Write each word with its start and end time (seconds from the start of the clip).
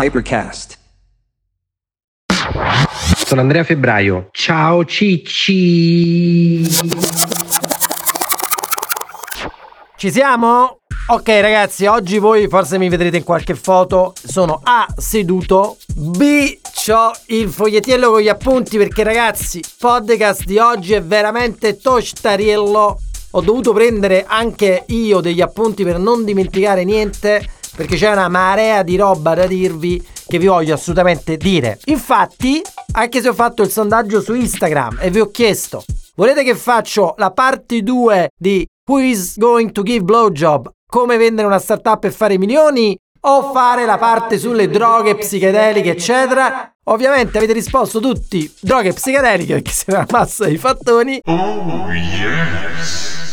Hypercast. 0.00 0.78
Sono 3.26 3.40
Andrea 3.40 3.64
Febbraio. 3.64 4.28
Ciao 4.30 4.84
Cicci. 4.84 6.62
Ci 9.96 10.10
siamo? 10.12 10.82
Ok 11.08 11.28
ragazzi, 11.40 11.86
oggi 11.86 12.18
voi 12.18 12.46
forse 12.46 12.78
mi 12.78 12.88
vedrete 12.88 13.16
in 13.16 13.24
qualche 13.24 13.56
foto. 13.56 14.12
Sono 14.24 14.60
A 14.62 14.86
seduto, 14.96 15.78
B 15.92 16.58
ho 16.90 17.10
il 17.26 17.48
fogliettiello 17.48 18.10
con 18.10 18.20
gli 18.20 18.28
appunti 18.28 18.78
perché 18.78 19.02
ragazzi, 19.02 19.58
il 19.58 19.66
podcast 19.76 20.44
di 20.44 20.58
oggi 20.58 20.92
è 20.92 21.02
veramente 21.02 21.76
tostarello. 21.76 23.00
Ho 23.32 23.40
dovuto 23.40 23.72
prendere 23.72 24.24
anche 24.28 24.84
io 24.86 25.18
degli 25.18 25.40
appunti 25.40 25.82
per 25.82 25.98
non 25.98 26.24
dimenticare 26.24 26.84
niente 26.84 27.56
perché 27.78 27.94
c'è 27.94 28.10
una 28.10 28.26
marea 28.26 28.82
di 28.82 28.96
roba 28.96 29.34
da 29.34 29.46
dirvi 29.46 30.04
che 30.26 30.38
vi 30.38 30.46
voglio 30.46 30.74
assolutamente 30.74 31.36
dire. 31.36 31.78
Infatti, 31.84 32.60
anche 32.94 33.20
se 33.20 33.28
ho 33.28 33.32
fatto 33.32 33.62
il 33.62 33.70
sondaggio 33.70 34.20
su 34.20 34.34
Instagram 34.34 34.98
e 35.00 35.10
vi 35.10 35.20
ho 35.20 35.30
chiesto, 35.30 35.84
volete 36.16 36.42
che 36.42 36.56
faccio 36.56 37.14
la 37.18 37.30
parte 37.30 37.80
2 37.84 38.30
di 38.36 38.66
Who 38.90 38.98
is 38.98 39.38
going 39.38 39.70
to 39.70 39.84
give 39.84 40.02
blowjob? 40.02 40.68
Come 40.90 41.18
vendere 41.18 41.46
una 41.46 41.60
startup 41.60 42.02
e 42.02 42.10
fare 42.10 42.36
milioni? 42.36 42.98
O 43.20 43.52
fare 43.52 43.84
la 43.84 43.96
parte 43.96 44.38
sulle 44.38 44.68
droghe 44.68 45.14
psichedeliche, 45.14 45.90
eccetera? 45.90 46.72
Ovviamente 46.86 47.38
avete 47.38 47.52
risposto 47.52 48.00
tutti 48.00 48.52
droghe 48.58 48.92
psichedeliche 48.92 49.54
perché 49.62 49.70
siete 49.70 49.94
una 49.94 50.06
massa 50.10 50.46
di 50.46 50.58
fattoni. 50.58 51.20
Oh 51.26 51.92
yes! 51.92 53.27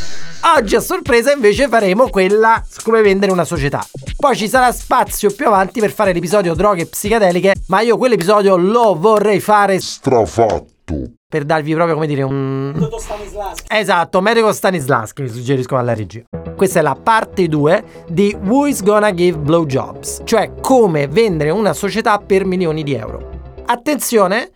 Oggi 0.48 0.76
a 0.76 0.80
sorpresa 0.80 1.31
invece 1.31 1.67
faremo 1.67 2.08
quella 2.08 2.63
su 2.70 2.81
come 2.84 3.02
vendere 3.02 3.31
una 3.31 3.45
società. 3.45 3.84
Poi 4.16 4.36
ci 4.36 4.48
sarà 4.48 4.72
spazio 4.72 5.31
più 5.31 5.48
avanti 5.48 5.80
per 5.80 5.91
fare 5.91 6.13
l'episodio 6.13 6.53
droghe 6.53 6.86
psichedeliche, 6.86 7.55
ma 7.67 7.81
io 7.81 7.98
quell'episodio 7.98 8.55
lo 8.55 8.95
vorrei 8.95 9.39
fare 9.39 9.80
strafatto. 9.80 11.14
Per 11.28 11.45
darvi 11.45 11.73
proprio 11.73 11.95
come 11.95 12.06
dire 12.06 12.22
un... 12.22 12.73
Metodo 12.75 13.00
Stanislaschi. 13.00 13.66
Esatto, 13.69 14.22
medico 14.22 14.53
Stanislaschi 14.53 15.23
mi 15.23 15.30
suggeriscono 15.30 15.80
alla 15.80 15.95
regia. 15.95 16.22
Questa 16.56 16.78
è 16.78 16.84
la 16.84 16.95
parte 16.95 17.47
2 17.47 17.84
di 18.09 18.38
Who 18.39 18.67
is 18.67 18.84
Gonna 18.84 19.12
Give 19.16 19.39
Blowjobs, 19.39 20.22
cioè 20.25 20.53
come 20.62 21.08
vendere 21.08 21.50
una 21.50 21.73
società 21.73 22.19
per 22.19 22.45
milioni 22.45 22.84
di 22.84 22.94
euro. 22.94 23.31
Attenzione! 23.66 24.52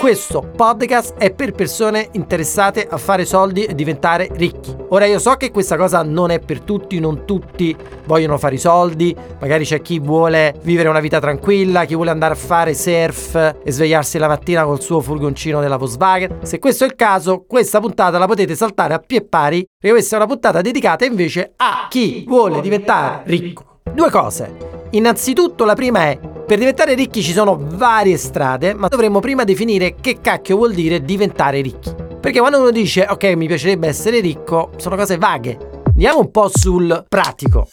Questo 0.00 0.40
podcast 0.56 1.18
è 1.18 1.30
per 1.30 1.52
persone 1.52 2.08
interessate 2.12 2.86
a 2.88 2.96
fare 2.96 3.26
soldi 3.26 3.64
e 3.64 3.74
diventare 3.74 4.30
ricchi. 4.32 4.74
Ora 4.88 5.04
io 5.04 5.18
so 5.18 5.34
che 5.34 5.50
questa 5.50 5.76
cosa 5.76 6.02
non 6.02 6.30
è 6.30 6.38
per 6.38 6.62
tutti, 6.62 6.98
non 6.98 7.26
tutti 7.26 7.76
vogliono 8.06 8.38
fare 8.38 8.54
i 8.54 8.58
soldi, 8.58 9.14
magari 9.38 9.66
c'è 9.66 9.82
chi 9.82 9.98
vuole 9.98 10.54
vivere 10.62 10.88
una 10.88 11.00
vita 11.00 11.20
tranquilla, 11.20 11.84
chi 11.84 11.94
vuole 11.94 12.08
andare 12.08 12.32
a 12.32 12.36
fare 12.38 12.72
surf 12.72 13.34
e 13.62 13.70
svegliarsi 13.70 14.16
la 14.16 14.26
mattina 14.26 14.64
col 14.64 14.80
suo 14.80 15.02
furgoncino 15.02 15.60
della 15.60 15.76
Volkswagen. 15.76 16.38
Se 16.44 16.58
questo 16.58 16.84
è 16.84 16.86
il 16.86 16.94
caso, 16.94 17.44
questa 17.46 17.78
puntata 17.78 18.16
la 18.16 18.26
potete 18.26 18.54
saltare 18.54 18.94
a 18.94 19.00
pie 19.00 19.20
pari, 19.26 19.66
perché 19.78 19.94
questa 19.94 20.14
è 20.16 20.18
una 20.18 20.28
puntata 20.28 20.62
dedicata 20.62 21.04
invece 21.04 21.52
a 21.56 21.88
chi 21.90 22.24
vuole 22.26 22.62
diventare 22.62 23.20
ricco. 23.26 23.69
Due 23.82 24.10
cose. 24.10 24.88
Innanzitutto 24.90 25.64
la 25.64 25.74
prima 25.74 26.06
è 26.06 26.18
per 26.18 26.58
diventare 26.58 26.94
ricchi 26.94 27.22
ci 27.22 27.32
sono 27.32 27.56
varie 27.60 28.16
strade, 28.16 28.74
ma 28.74 28.88
dovremmo 28.88 29.20
prima 29.20 29.44
definire 29.44 29.94
che 30.00 30.18
cacchio 30.20 30.56
vuol 30.56 30.74
dire 30.74 31.02
diventare 31.02 31.60
ricchi. 31.60 31.94
Perché 32.20 32.40
quando 32.40 32.58
uno 32.58 32.70
dice 32.70 33.06
ok 33.08 33.24
mi 33.36 33.46
piacerebbe 33.46 33.86
essere 33.86 34.20
ricco, 34.20 34.72
sono 34.76 34.96
cose 34.96 35.16
vaghe. 35.16 35.82
Andiamo 35.86 36.18
un 36.20 36.30
po' 36.30 36.50
sul 36.52 37.04
pratico. 37.08 37.68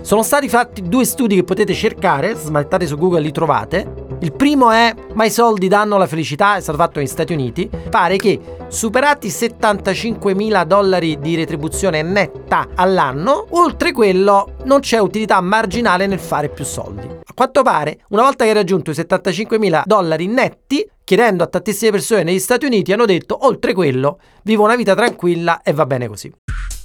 Sono 0.00 0.22
stati 0.22 0.48
fatti 0.48 0.82
due 0.82 1.04
studi 1.04 1.36
che 1.36 1.44
potete 1.44 1.74
cercare, 1.74 2.34
smaltate 2.34 2.86
su 2.86 2.96
Google 2.96 3.20
li 3.20 3.30
trovate. 3.32 4.06
Il 4.20 4.32
primo 4.32 4.72
è 4.72 4.92
Ma 5.14 5.24
i 5.24 5.30
soldi 5.30 5.68
danno 5.68 5.96
la 5.96 6.06
felicità, 6.06 6.56
è 6.56 6.60
stato 6.60 6.76
fatto 6.76 6.98
negli 6.98 7.08
Stati 7.08 7.32
Uniti. 7.32 7.70
Pare 7.88 8.16
che 8.16 8.40
superati 8.68 9.30
75 9.30 10.34
mila 10.34 10.64
dollari 10.64 11.18
di 11.20 11.36
retribuzione 11.36 12.02
netta 12.02 12.68
all'anno, 12.74 13.46
oltre 13.50 13.92
quello 13.92 14.54
non 14.64 14.80
c'è 14.80 14.98
utilità 14.98 15.40
marginale 15.40 16.06
nel 16.06 16.18
fare 16.18 16.48
più 16.48 16.64
soldi. 16.64 17.06
A 17.06 17.32
quanto 17.32 17.62
pare, 17.62 18.00
una 18.08 18.22
volta 18.22 18.42
che 18.42 18.50
hai 18.50 18.56
raggiunto 18.56 18.90
i 18.90 18.94
75 18.94 19.58
mila 19.58 19.82
dollari 19.86 20.26
netti, 20.26 20.88
chiedendo 21.04 21.44
a 21.44 21.46
tantissime 21.46 21.92
persone 21.92 22.24
negli 22.24 22.40
Stati 22.40 22.66
Uniti, 22.66 22.92
hanno 22.92 23.06
detto 23.06 23.46
oltre 23.46 23.72
quello 23.72 24.18
vivo 24.42 24.64
una 24.64 24.76
vita 24.76 24.96
tranquilla 24.96 25.62
e 25.62 25.72
va 25.72 25.86
bene 25.86 26.08
così. 26.08 26.32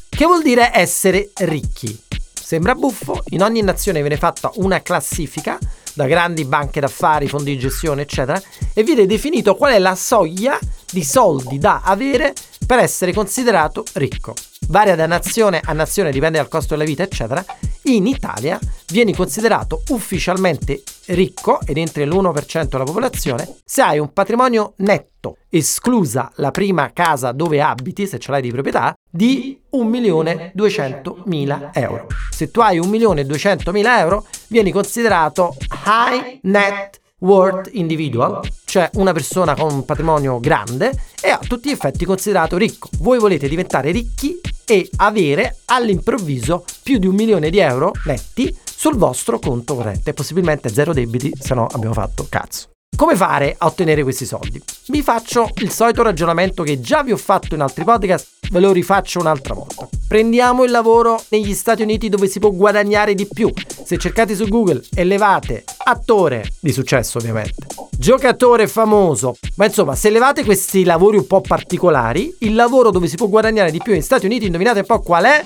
Che 0.09 0.25
vuol 0.25 0.44
dire 0.44 0.69
essere 0.72 1.31
ricchi? 1.40 2.00
Sembra 2.34 2.75
buffo, 2.75 3.24
in 3.29 3.41
ogni 3.41 3.62
nazione 3.62 4.02
viene 4.02 4.18
fatta 4.18 4.52
una 4.56 4.81
classifica 4.81 5.58
da 5.94 6.06
grandi 6.08 6.46
banche 6.46 6.80
d'affari, 6.80 7.28
fondi 7.28 7.52
di 7.52 7.59
gestione, 7.59 8.04
eccetera, 8.04 8.42
e 8.74 8.84
viene 8.84 9.06
definito 9.06 9.56
qual 9.56 9.74
è 9.74 9.80
la 9.80 9.96
soglia 9.96 10.58
di 10.92 11.04
soldi 11.04 11.58
da 11.58 11.81
avere 11.84 12.34
per 12.66 12.80
essere 12.80 13.14
considerato 13.14 13.84
ricco. 13.94 14.34
Varia 14.68 14.96
da 14.96 15.06
nazione 15.06 15.62
a 15.63 15.74
nazione, 15.74 16.12
dipende 16.12 16.38
dal 16.38 16.47
costo 16.47 16.75
della 16.75 16.88
vita, 16.88 17.03
eccetera. 17.03 17.44
In 17.84 18.07
Italia 18.07 18.57
vieni 18.88 19.13
considerato 19.13 19.84
ufficialmente 19.90 20.84
ricco 21.07 21.59
ed 21.66 21.78
entri 21.78 22.06
l'1% 22.06 22.68
della 22.69 22.85
popolazione 22.85 23.56
se 23.66 23.81
hai 23.81 24.00
un 24.00 24.13
patrimonio 24.13 24.73
netto, 24.78 25.35
esclusa 25.50 26.31
la 26.35 26.52
prima 26.52 26.94
casa 26.94 27.34
dove 27.34 27.62
abiti, 27.62 28.07
se 28.07 28.19
ce 28.19 28.31
l'hai 28.31 28.41
di 28.41 28.52
proprietà, 28.52 28.94
di 29.09 29.59
1.200.000 29.73 31.69
euro. 31.73 32.07
Se 32.31 32.52
tu 32.52 32.62
hai 32.62 32.79
1.200.000 32.79 34.00
euro, 34.00 34.25
vieni 34.47 34.72
considerato 34.72 35.57
high 35.85 36.40
net 36.44 37.02
worth 37.19 37.69
individual, 37.73 38.40
cioè 38.66 38.90
una 38.94 39.12
persona 39.12 39.56
con 39.56 39.73
un 39.73 39.84
patrimonio 39.85 40.40
grande 40.40 40.94
e 41.22 41.29
a 41.29 41.40
tutti 41.40 41.69
gli 41.69 41.73
effetti 41.73 42.06
considerato 42.06 42.56
ricco. 42.57 42.88
Voi 43.00 43.19
volete 43.19 43.50
diventare 43.50 43.91
ricchi 43.91 44.40
e 44.66 44.90
avere 44.97 45.57
all'improvviso 45.66 46.66
più 46.81 46.97
di 46.97 47.07
un 47.07 47.16
milione 47.16 47.50
di 47.50 47.59
euro 47.59 47.91
netti 48.06 48.56
sul 48.63 48.97
vostro 48.97 49.40
conto 49.40 49.75
corrente, 49.75 50.13
possibilmente 50.13 50.69
zero 50.69 50.94
debiti, 50.94 51.31
se 51.40 51.53
no 51.53 51.68
abbiamo 51.68 51.94
fatto 51.94 52.25
cazzo. 52.29 52.72
Come 52.96 53.16
fare 53.16 53.56
a 53.58 53.66
ottenere 53.66 54.04
questi 54.04 54.26
soldi? 54.26 54.62
Vi 54.88 55.02
faccio 55.02 55.50
il 55.58 55.72
solito 55.72 56.04
ragionamento 56.04 56.62
che 56.62 56.80
già 56.80 57.02
vi 57.02 57.12
ho 57.12 57.18
fatto 57.18 57.56
in 57.56 57.62
altri 57.62 57.84
podcast, 57.84 58.28
ve 58.52 58.59
lo 58.59 58.72
rifaccio 58.72 59.20
un'altra 59.20 59.56
volta. 59.56 59.90
Prendiamo 60.08 60.64
il 60.64 60.70
lavoro 60.70 61.22
negli 61.30 61.56
Stati 61.56 61.82
Uniti 61.82 62.08
dove 62.08 62.28
si 62.28 62.40
può 62.40 62.52
guadagnare 62.52 63.16
di 63.16 63.28
più. 63.28 63.52
Se 63.84 63.98
cercate 63.98 64.36
su 64.36 64.48
Google 64.48 64.84
e 64.94 65.03
levate 65.06 65.64
attore 65.86 66.46
di 66.59 66.72
successo 66.72 67.18
ovviamente, 67.18 67.66
giocatore 67.98 68.68
famoso, 68.68 69.38
ma 69.56 69.66
insomma 69.66 69.96
se 69.96 70.12
levate 70.12 70.46
questi 70.46 70.84
lavori 70.84 71.18
un 71.18 71.26
po' 71.26 71.42
particolari, 71.42 72.36
il 72.42 72.53
lavoro 72.53 72.92
dove 72.92 73.08
si 73.08 73.16
può 73.16 73.28
guadagnare 73.28 73.72
di 73.72 73.80
più 73.82 73.94
negli 73.94 74.02
Stati 74.03 74.28
Uniti, 74.28 74.46
indovinate 74.46 74.80
un 74.80 74.86
po' 74.86 75.00
qual 75.00 75.24
è? 75.24 75.44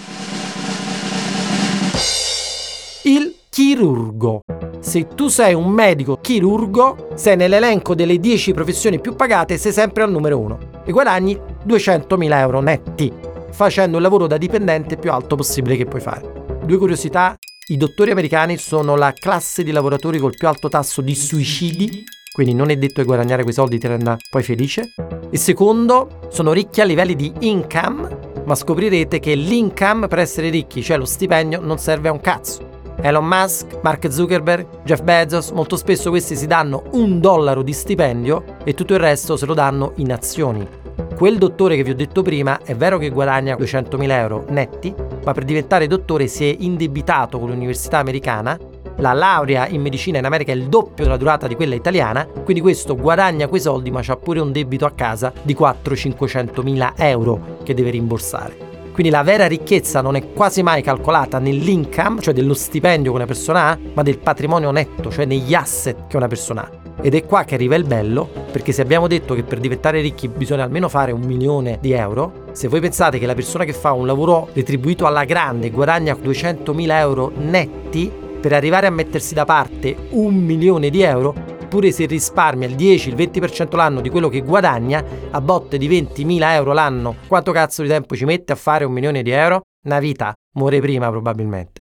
Il 3.03 3.36
chirurgo. 3.50 4.41
Se 4.79 5.07
tu 5.07 5.27
sei 5.27 5.53
un 5.53 5.69
medico 5.69 6.19
chirurgo, 6.21 7.09
sei 7.15 7.35
nell'elenco 7.35 7.95
delle 7.95 8.19
10 8.19 8.53
professioni 8.53 8.99
più 8.99 9.15
pagate, 9.15 9.57
sei 9.57 9.71
sempre 9.71 10.03
al 10.03 10.11
numero 10.11 10.39
1 10.39 10.59
e 10.85 10.91
guadagni 10.91 11.38
200.000 11.65 12.33
euro 12.38 12.61
netti, 12.61 13.11
facendo 13.51 13.97
il 13.97 14.03
lavoro 14.03 14.27
da 14.27 14.38
dipendente 14.38 14.95
più 14.97 15.11
alto 15.11 15.35
possibile 15.35 15.75
che 15.75 15.85
puoi 15.85 16.01
fare. 16.01 16.59
Due 16.63 16.77
curiosità, 16.77 17.35
i 17.69 17.77
dottori 17.77 18.11
americani 18.11 18.57
sono 18.57 18.95
la 18.95 19.11
classe 19.11 19.63
di 19.63 19.71
lavoratori 19.71 20.19
col 20.19 20.35
più 20.38 20.47
alto 20.47 20.69
tasso 20.69 21.01
di 21.01 21.15
suicidi, 21.15 22.03
quindi 22.31 22.53
non 22.53 22.69
è 22.69 22.77
detto 22.77 23.01
che 23.01 23.07
guadagnare 23.07 23.41
quei 23.41 23.53
soldi 23.53 23.79
ti 23.79 23.88
renda 23.88 24.15
poi 24.29 24.44
felice. 24.44 24.94
E 25.29 25.38
secondo, 25.38 26.27
sono 26.29 26.53
ricchi 26.53 26.81
a 26.81 26.85
livelli 26.85 27.15
di 27.15 27.33
income, 27.39 28.44
ma 28.45 28.55
scoprirete 28.55 29.19
che 29.19 29.33
l'income 29.33 30.07
per 30.07 30.19
essere 30.19 30.49
ricchi, 30.49 30.83
cioè 30.83 30.97
lo 30.97 31.05
stipendio, 31.05 31.59
non 31.59 31.79
serve 31.79 32.09
a 32.09 32.11
un 32.11 32.21
cazzo. 32.21 32.75
Elon 33.02 33.25
Musk, 33.25 33.80
Mark 33.84 34.12
Zuckerberg, 34.12 34.83
Jeff 34.83 35.01
Bezos, 35.01 35.51
molto 35.51 35.75
spesso 35.75 36.10
questi 36.10 36.36
si 36.36 36.48
danno 36.48 36.83
un 36.92 37.19
dollaro 37.19 37.62
di 37.62 37.74
stipendio 37.74 38.44
e 38.63 38.74
tutto 38.74 38.94
il 38.94 39.00
resto 39.00 39.38
se 39.38 39.45
lo 39.45 39.54
danno 39.54 39.94
in 39.98 40.12
azioni. 40.12 40.68
Quel 41.16 41.38
dottore 41.38 41.75
che 41.75 41.83
vi 41.83 41.92
ho 41.92 41.95
detto 41.95 42.21
prima 42.21 42.60
è 42.63 42.75
vero 42.75 42.98
che 42.98 43.10
guadagna 43.10 43.56
200.000 43.56 44.10
euro 44.12 44.45
netti, 44.50 44.94
ma 45.24 45.33
per 45.33 45.45
diventare 45.45 45.88
dottore 45.88 46.27
si 46.27 46.50
è 46.50 46.56
indebitato 46.60 47.39
con 47.39 47.50
l'università 47.50 48.00
americana 48.00 48.57
la 49.00 49.13
laurea 49.13 49.68
in 49.68 49.81
medicina 49.81 50.18
in 50.18 50.25
America 50.25 50.51
è 50.51 50.56
il 50.56 50.69
doppio 50.69 51.04
della 51.04 51.18
durata 51.18 51.45
di 51.48 51.56
quella 51.56 51.75
italiana, 51.75 52.25
quindi 52.25 52.62
questo 52.62 52.95
guadagna 52.95 53.48
quei 53.48 53.62
soldi 53.62 53.92
ma 53.92 54.01
c'ha 54.01 54.16
pure 54.16 54.39
un 54.39 54.51
debito 54.51 54.86
a 54.86 54.92
casa 54.92 55.31
di 55.44 55.56
400-500 55.56 56.63
mila 56.63 56.94
euro 56.98 57.57
che 57.63 57.75
deve 57.75 57.92
rimborsare. 57.92 58.67
Quindi 58.97 59.13
la 59.13 59.21
vera 59.21 59.45
ricchezza 59.45 60.01
non 60.01 60.15
è 60.15 60.33
quasi 60.33 60.63
mai 60.63 60.81
calcolata 60.81 61.38
nell'income, 61.38 62.19
cioè 62.19 62.33
dello 62.33 62.55
stipendio 62.55 63.11
che 63.11 63.17
una 63.17 63.27
persona 63.27 63.65
ha, 63.67 63.77
ma 63.94 64.01
del 64.01 64.17
patrimonio 64.17 64.71
netto, 64.71 65.11
cioè 65.11 65.25
negli 65.25 65.53
asset 65.53 66.07
che 66.07 66.17
una 66.17 66.27
persona 66.27 66.63
ha. 66.63 67.03
Ed 67.03 67.13
è 67.13 67.23
qua 67.23 67.44
che 67.44 67.53
arriva 67.53 67.75
il 67.75 67.83
bello, 67.83 68.27
perché 68.51 68.71
se 68.71 68.81
abbiamo 68.81 69.05
detto 69.05 69.35
che 69.35 69.44
per 69.44 69.59
diventare 69.59 70.01
ricchi 70.01 70.27
bisogna 70.27 70.63
almeno 70.63 70.89
fare 70.89 71.11
un 71.11 71.21
milione 71.21 71.77
di 71.79 71.91
euro, 71.91 72.45
se 72.53 72.67
voi 72.67 72.79
pensate 72.79 73.19
che 73.19 73.27
la 73.27 73.35
persona 73.35 73.65
che 73.65 73.73
fa 73.73 73.91
un 73.91 74.07
lavoro 74.07 74.49
retribuito 74.53 75.05
alla 75.05 75.25
grande 75.25 75.69
guadagna 75.69 76.17
200.000 76.19 76.89
euro 76.94 77.31
netti, 77.35 78.11
per 78.41 78.53
arrivare 78.53 78.88
a 78.88 78.89
mettersi 78.89 79.35
da 79.35 79.45
parte 79.45 79.95
un 80.09 80.33
milione 80.33 80.89
di 80.89 81.03
euro, 81.03 81.35
pure 81.68 81.92
se 81.92 82.06
risparmia 82.06 82.68
il 82.68 82.75
10, 82.75 83.10
il 83.10 83.16
20% 83.16 83.75
l'anno 83.75 84.02
di 84.02 84.10
quello 84.10 84.30
che 84.30 84.42
guadagna, 84.42 85.04
a 85.31 85.42
botte 85.42 85.78
di 85.78 85.88
20.000 85.88 86.40
euro 86.54 86.74
l'anno, 86.74 87.16
quanto 87.28 87.52
cazzo 87.52 87.81
di 87.81 87.88
tempo 87.88 88.16
ci 88.16 88.25
mette 88.25 88.54
a 88.54 88.56
fare 88.56 88.86
un 88.86 88.94
milione 88.94 89.22
di 89.22 89.31
euro? 89.31 89.62
Una 89.86 90.00
vita, 90.00 90.34
muore 90.54 90.80
prima 90.80 91.10
probabilmente. 91.10 91.81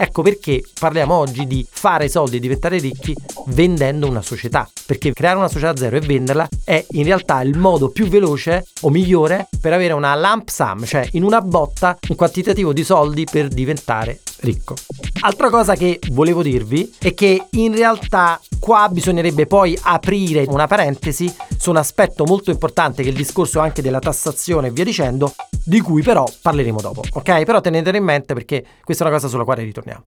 Ecco 0.00 0.22
perché 0.22 0.62
parliamo 0.78 1.14
oggi 1.14 1.44
di 1.44 1.66
fare 1.68 2.08
soldi 2.08 2.36
e 2.36 2.40
diventare 2.40 2.78
ricchi 2.78 3.16
vendendo 3.46 4.06
una 4.06 4.22
società, 4.22 4.70
perché 4.86 5.12
creare 5.12 5.38
una 5.38 5.48
società 5.48 5.74
zero 5.74 5.96
e 5.96 6.00
venderla 6.00 6.46
è 6.64 6.86
in 6.90 7.02
realtà 7.02 7.40
il 7.40 7.58
modo 7.58 7.88
più 7.88 8.06
veloce 8.06 8.64
o 8.82 8.90
migliore 8.90 9.48
per 9.60 9.72
avere 9.72 9.94
una 9.94 10.14
lump 10.14 10.50
sum, 10.50 10.84
cioè 10.84 11.08
in 11.12 11.24
una 11.24 11.40
botta 11.40 11.98
un 12.10 12.14
quantitativo 12.14 12.72
di 12.72 12.84
soldi 12.84 13.26
per 13.28 13.48
diventare 13.48 14.20
ricco. 14.40 14.74
Altra 15.20 15.50
cosa 15.50 15.74
che 15.74 15.98
volevo 16.10 16.42
dirvi 16.42 16.92
è 16.98 17.14
che 17.14 17.46
in 17.50 17.74
realtà 17.74 18.40
qua 18.58 18.88
bisognerebbe 18.90 19.46
poi 19.46 19.78
aprire 19.80 20.44
una 20.48 20.66
parentesi 20.66 21.32
su 21.58 21.70
un 21.70 21.76
aspetto 21.76 22.24
molto 22.24 22.50
importante 22.50 23.02
che 23.02 23.08
è 23.08 23.10
il 23.12 23.16
discorso 23.16 23.60
anche 23.60 23.82
della 23.82 23.98
tassazione 23.98 24.68
e 24.68 24.70
via 24.70 24.84
dicendo, 24.84 25.34
di 25.64 25.80
cui 25.80 26.02
però 26.02 26.24
parleremo 26.40 26.80
dopo, 26.80 27.02
ok? 27.12 27.44
Però 27.44 27.60
tenetelo 27.60 27.96
in 27.96 28.04
mente 28.04 28.34
perché 28.34 28.64
questa 28.84 29.04
è 29.04 29.06
una 29.06 29.16
cosa 29.16 29.28
sulla 29.28 29.44
quale 29.44 29.62
ritorniamo. 29.62 30.04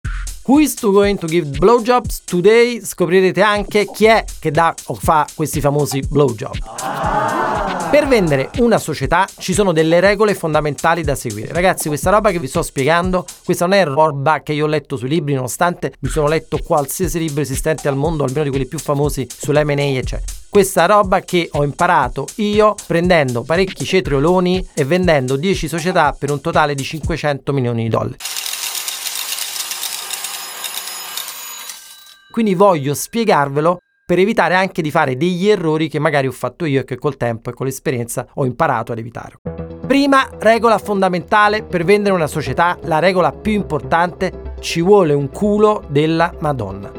Who 0.47 0.59
is 0.59 0.75
to 0.75 0.91
going 0.91 1.19
to 1.19 1.27
give 1.27 1.59
blowjobs? 1.59 2.23
Today 2.25 2.81
scoprirete 2.85 3.43
anche 3.43 3.87
chi 3.93 4.07
è 4.07 4.25
che 4.39 4.51
dà 4.51 4.75
o 4.87 4.95
fa 4.95 5.27
questi 5.35 5.61
famosi 5.61 6.01
blowjob. 6.01 7.30
Per 7.91 8.07
vendere 8.07 8.51
una 8.59 8.79
società 8.79 9.27
ci 9.39 9.53
sono 9.53 9.73
delle 9.73 9.99
regole 9.99 10.35
fondamentali 10.35 11.03
da 11.03 11.17
seguire. 11.17 11.53
Ragazzi, 11.53 11.89
questa 11.89 12.11
roba 12.11 12.31
che 12.31 12.39
vi 12.39 12.47
sto 12.47 12.63
spiegando, 12.63 13.25
questa 13.45 13.67
non 13.67 13.77
è 13.77 13.85
roba 13.85 14.43
che 14.43 14.53
io 14.53 14.67
ho 14.67 14.69
letto 14.69 14.97
sui 14.97 15.09
libri, 15.09 15.35
nonostante 15.35 15.95
mi 15.99 16.09
sono 16.09 16.29
letto 16.29 16.59
qualsiasi 16.59 17.19
libro 17.19 17.41
esistente 17.41 17.89
al 17.89 17.97
mondo, 17.97 18.23
almeno 18.23 18.45
di 18.45 18.51
quelli 18.51 18.67
più 18.67 18.79
famosi 18.79 19.27
sull'M&A, 19.29 19.81
eccetera 19.81 20.39
questa 20.51 20.85
roba 20.87 21.21
che 21.21 21.49
ho 21.53 21.63
imparato 21.63 22.27
io 22.37 22.75
prendendo 22.85 23.43
parecchi 23.43 23.85
cetrioloni 23.85 24.71
e 24.75 24.85
vendendo 24.85 25.37
10 25.37 25.69
società 25.69 26.13
per 26.19 26.33
un 26.33 26.41
totale 26.41 26.75
di 26.75 26.83
500 26.83 27.53
milioni 27.53 27.85
di 27.85 27.89
dollari. 27.89 28.17
Quindi 32.33 32.55
voglio 32.55 32.95
spiegarvelo 32.95 33.79
per 34.11 34.19
evitare 34.19 34.57
anche 34.57 34.83
di 34.83 34.91
fare 34.91 35.17
degli 35.17 35.49
errori 35.49 35.89
che 35.89 36.01
magari 36.01 36.27
ho 36.27 36.33
fatto 36.33 36.65
io 36.65 36.81
e 36.81 36.85
che 36.85 36.99
col 36.99 37.17
tempo 37.17 37.49
e 37.49 37.53
con 37.53 37.67
l'esperienza 37.67 38.27
ho 38.35 38.45
imparato 38.45 38.91
ad 38.91 38.99
evitare. 38.99 39.37
Prima 39.87 40.29
regola 40.41 40.79
fondamentale 40.79 41.63
per 41.63 41.85
vendere 41.85 42.17
una 42.17 42.27
società, 42.27 42.77
la 42.87 42.99
regola 42.99 43.31
più 43.31 43.53
importante, 43.53 44.55
ci 44.59 44.83
vuole 44.83 45.13
un 45.13 45.31
culo 45.31 45.85
della 45.87 46.35
Madonna. 46.41 46.91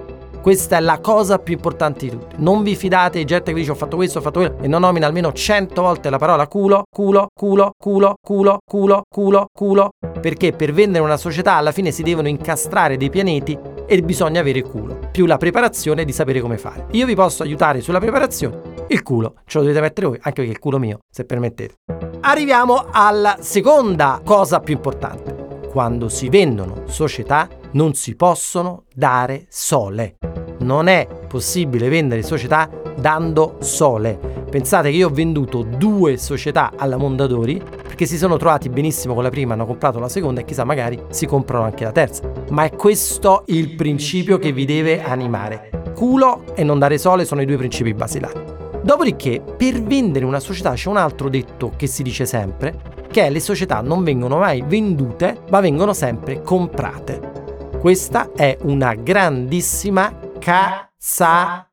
Questa 0.42 0.78
è 0.78 0.80
la 0.80 1.00
cosa 1.00 1.38
più 1.38 1.56
importante 1.56 2.06
di 2.06 2.12
tutti. 2.12 2.36
Non 2.38 2.64
vi 2.64 2.78
fidate 2.78 3.18
di 3.18 3.26
gente 3.26 3.52
che 3.52 3.60
dice 3.60 3.72
ho 3.72 3.76
fatto 3.76 3.98
questo, 3.98 4.20
ho 4.20 4.22
fatto 4.22 4.40
quello 4.40 4.58
e 4.62 4.70
non 4.70 4.80
nomina 4.80 5.06
almeno 5.06 5.34
100 5.34 5.82
volte 5.82 6.10
la 6.10 6.18
parola 6.18 6.48
culo, 6.48 6.84
culo, 6.90 7.28
culo, 7.38 7.74
culo, 7.78 8.14
culo, 8.26 8.58
culo, 8.66 9.02
culo, 9.14 9.46
culo. 9.52 9.90
Perché 10.22 10.54
per 10.54 10.72
vendere 10.72 11.04
una 11.04 11.18
società 11.18 11.56
alla 11.56 11.74
fine 11.74 11.92
si 11.92 12.04
devono 12.04 12.30
incastrare 12.30 12.96
dei 12.96 13.10
pianeti 13.10 13.81
e 13.92 14.02
bisogna 14.02 14.40
avere 14.40 14.60
il 14.60 14.66
culo, 14.66 15.10
più 15.12 15.26
la 15.26 15.36
preparazione 15.36 16.06
di 16.06 16.14
sapere 16.14 16.40
come 16.40 16.58
fare. 16.58 16.86
Io 16.92 17.06
vi 17.06 17.14
posso 17.14 17.44
aiutare 17.44 17.82
sulla 17.82 18.00
preparazione, 18.00 18.86
il 18.88 19.04
culo 19.04 19.34
ce 19.46 19.58
lo 19.58 19.66
dovete 19.66 19.82
mettere 19.82 20.08
voi, 20.08 20.16
anche 20.22 20.32
perché 20.36 20.52
il 20.52 20.60
culo 20.60 20.80
mio, 20.80 21.00
se 21.12 21.26
permettete. 21.26 21.74
Arriviamo 22.22 22.86
alla 22.90 23.36
seconda 23.42 24.22
cosa 24.24 24.62
più 24.62 24.76
importante. 24.76 25.60
Quando 25.70 26.08
si 26.08 26.30
vendono 26.30 26.84
società 26.86 27.50
non 27.72 27.94
si 27.94 28.16
possono 28.16 28.86
dare 28.96 29.48
sole. 29.50 30.16
Non 30.60 30.88
è 30.88 31.06
possibile 31.28 31.90
vendere 31.90 32.24
società 32.24 32.70
dando 32.96 33.58
sole. 33.60 34.18
Pensate 34.50 34.90
che 34.90 34.96
io 34.96 35.08
ho 35.08 35.14
venduto 35.14 35.64
due 35.64 36.16
società 36.16 36.72
alla 36.78 36.96
Mondadori 36.96 37.62
perché 38.02 38.16
si 38.16 38.18
sono 38.18 38.38
trovati 38.38 38.68
benissimo 38.70 39.14
con 39.14 39.22
la 39.22 39.30
prima, 39.30 39.54
hanno 39.54 39.68
comprato 39.68 40.00
la 40.00 40.10
seconda 40.10 40.42
e 40.42 40.46
chissà 40.46 40.64
magari 40.64 41.00
si 41.12 41.28
comprano 41.28 41.66
anche 41.66 41.84
la 41.84 41.92
terza. 41.92 42.32
Ma 42.50 42.64
è 42.64 42.76
questo 42.76 43.44
il 43.48 43.76
principio 43.76 44.40
che 44.40 44.52
vi 44.52 44.66
deve 44.66 45.04
animare. 45.04 45.70
Culo 45.94 46.44
e 46.56 46.64
non 46.64 46.80
dare 46.80 46.98
sole 46.98 47.26
sono 47.26 47.42
i 47.42 47.46
due 47.46 47.58
principi 47.58 47.94
basilari. 47.94 48.42
Dopodiché, 48.82 49.44
per 49.56 49.84
vendere 49.84 50.26
una 50.26 50.40
società 50.40 50.74
c'è 50.74 50.90
un 50.90 50.98
altro 50.98 51.30
detto 51.30 51.74
che 51.76 51.86
si 51.86 52.02
dice 52.02 52.26
sempre, 52.26 52.82
che 53.12 53.30
le 53.30 53.40
società 53.40 53.82
non 53.82 54.04
vengono 54.04 54.40
mai 54.40 54.64
vendute, 54.66 55.42
ma 55.52 55.60
vengono 55.60 55.94
sempre 55.94 56.42
comprate. 56.42 57.70
Questa 57.80 58.32
è 58.36 58.58
una 58.62 58.96
grandissima 58.96 60.18
cazzata. 60.40 61.71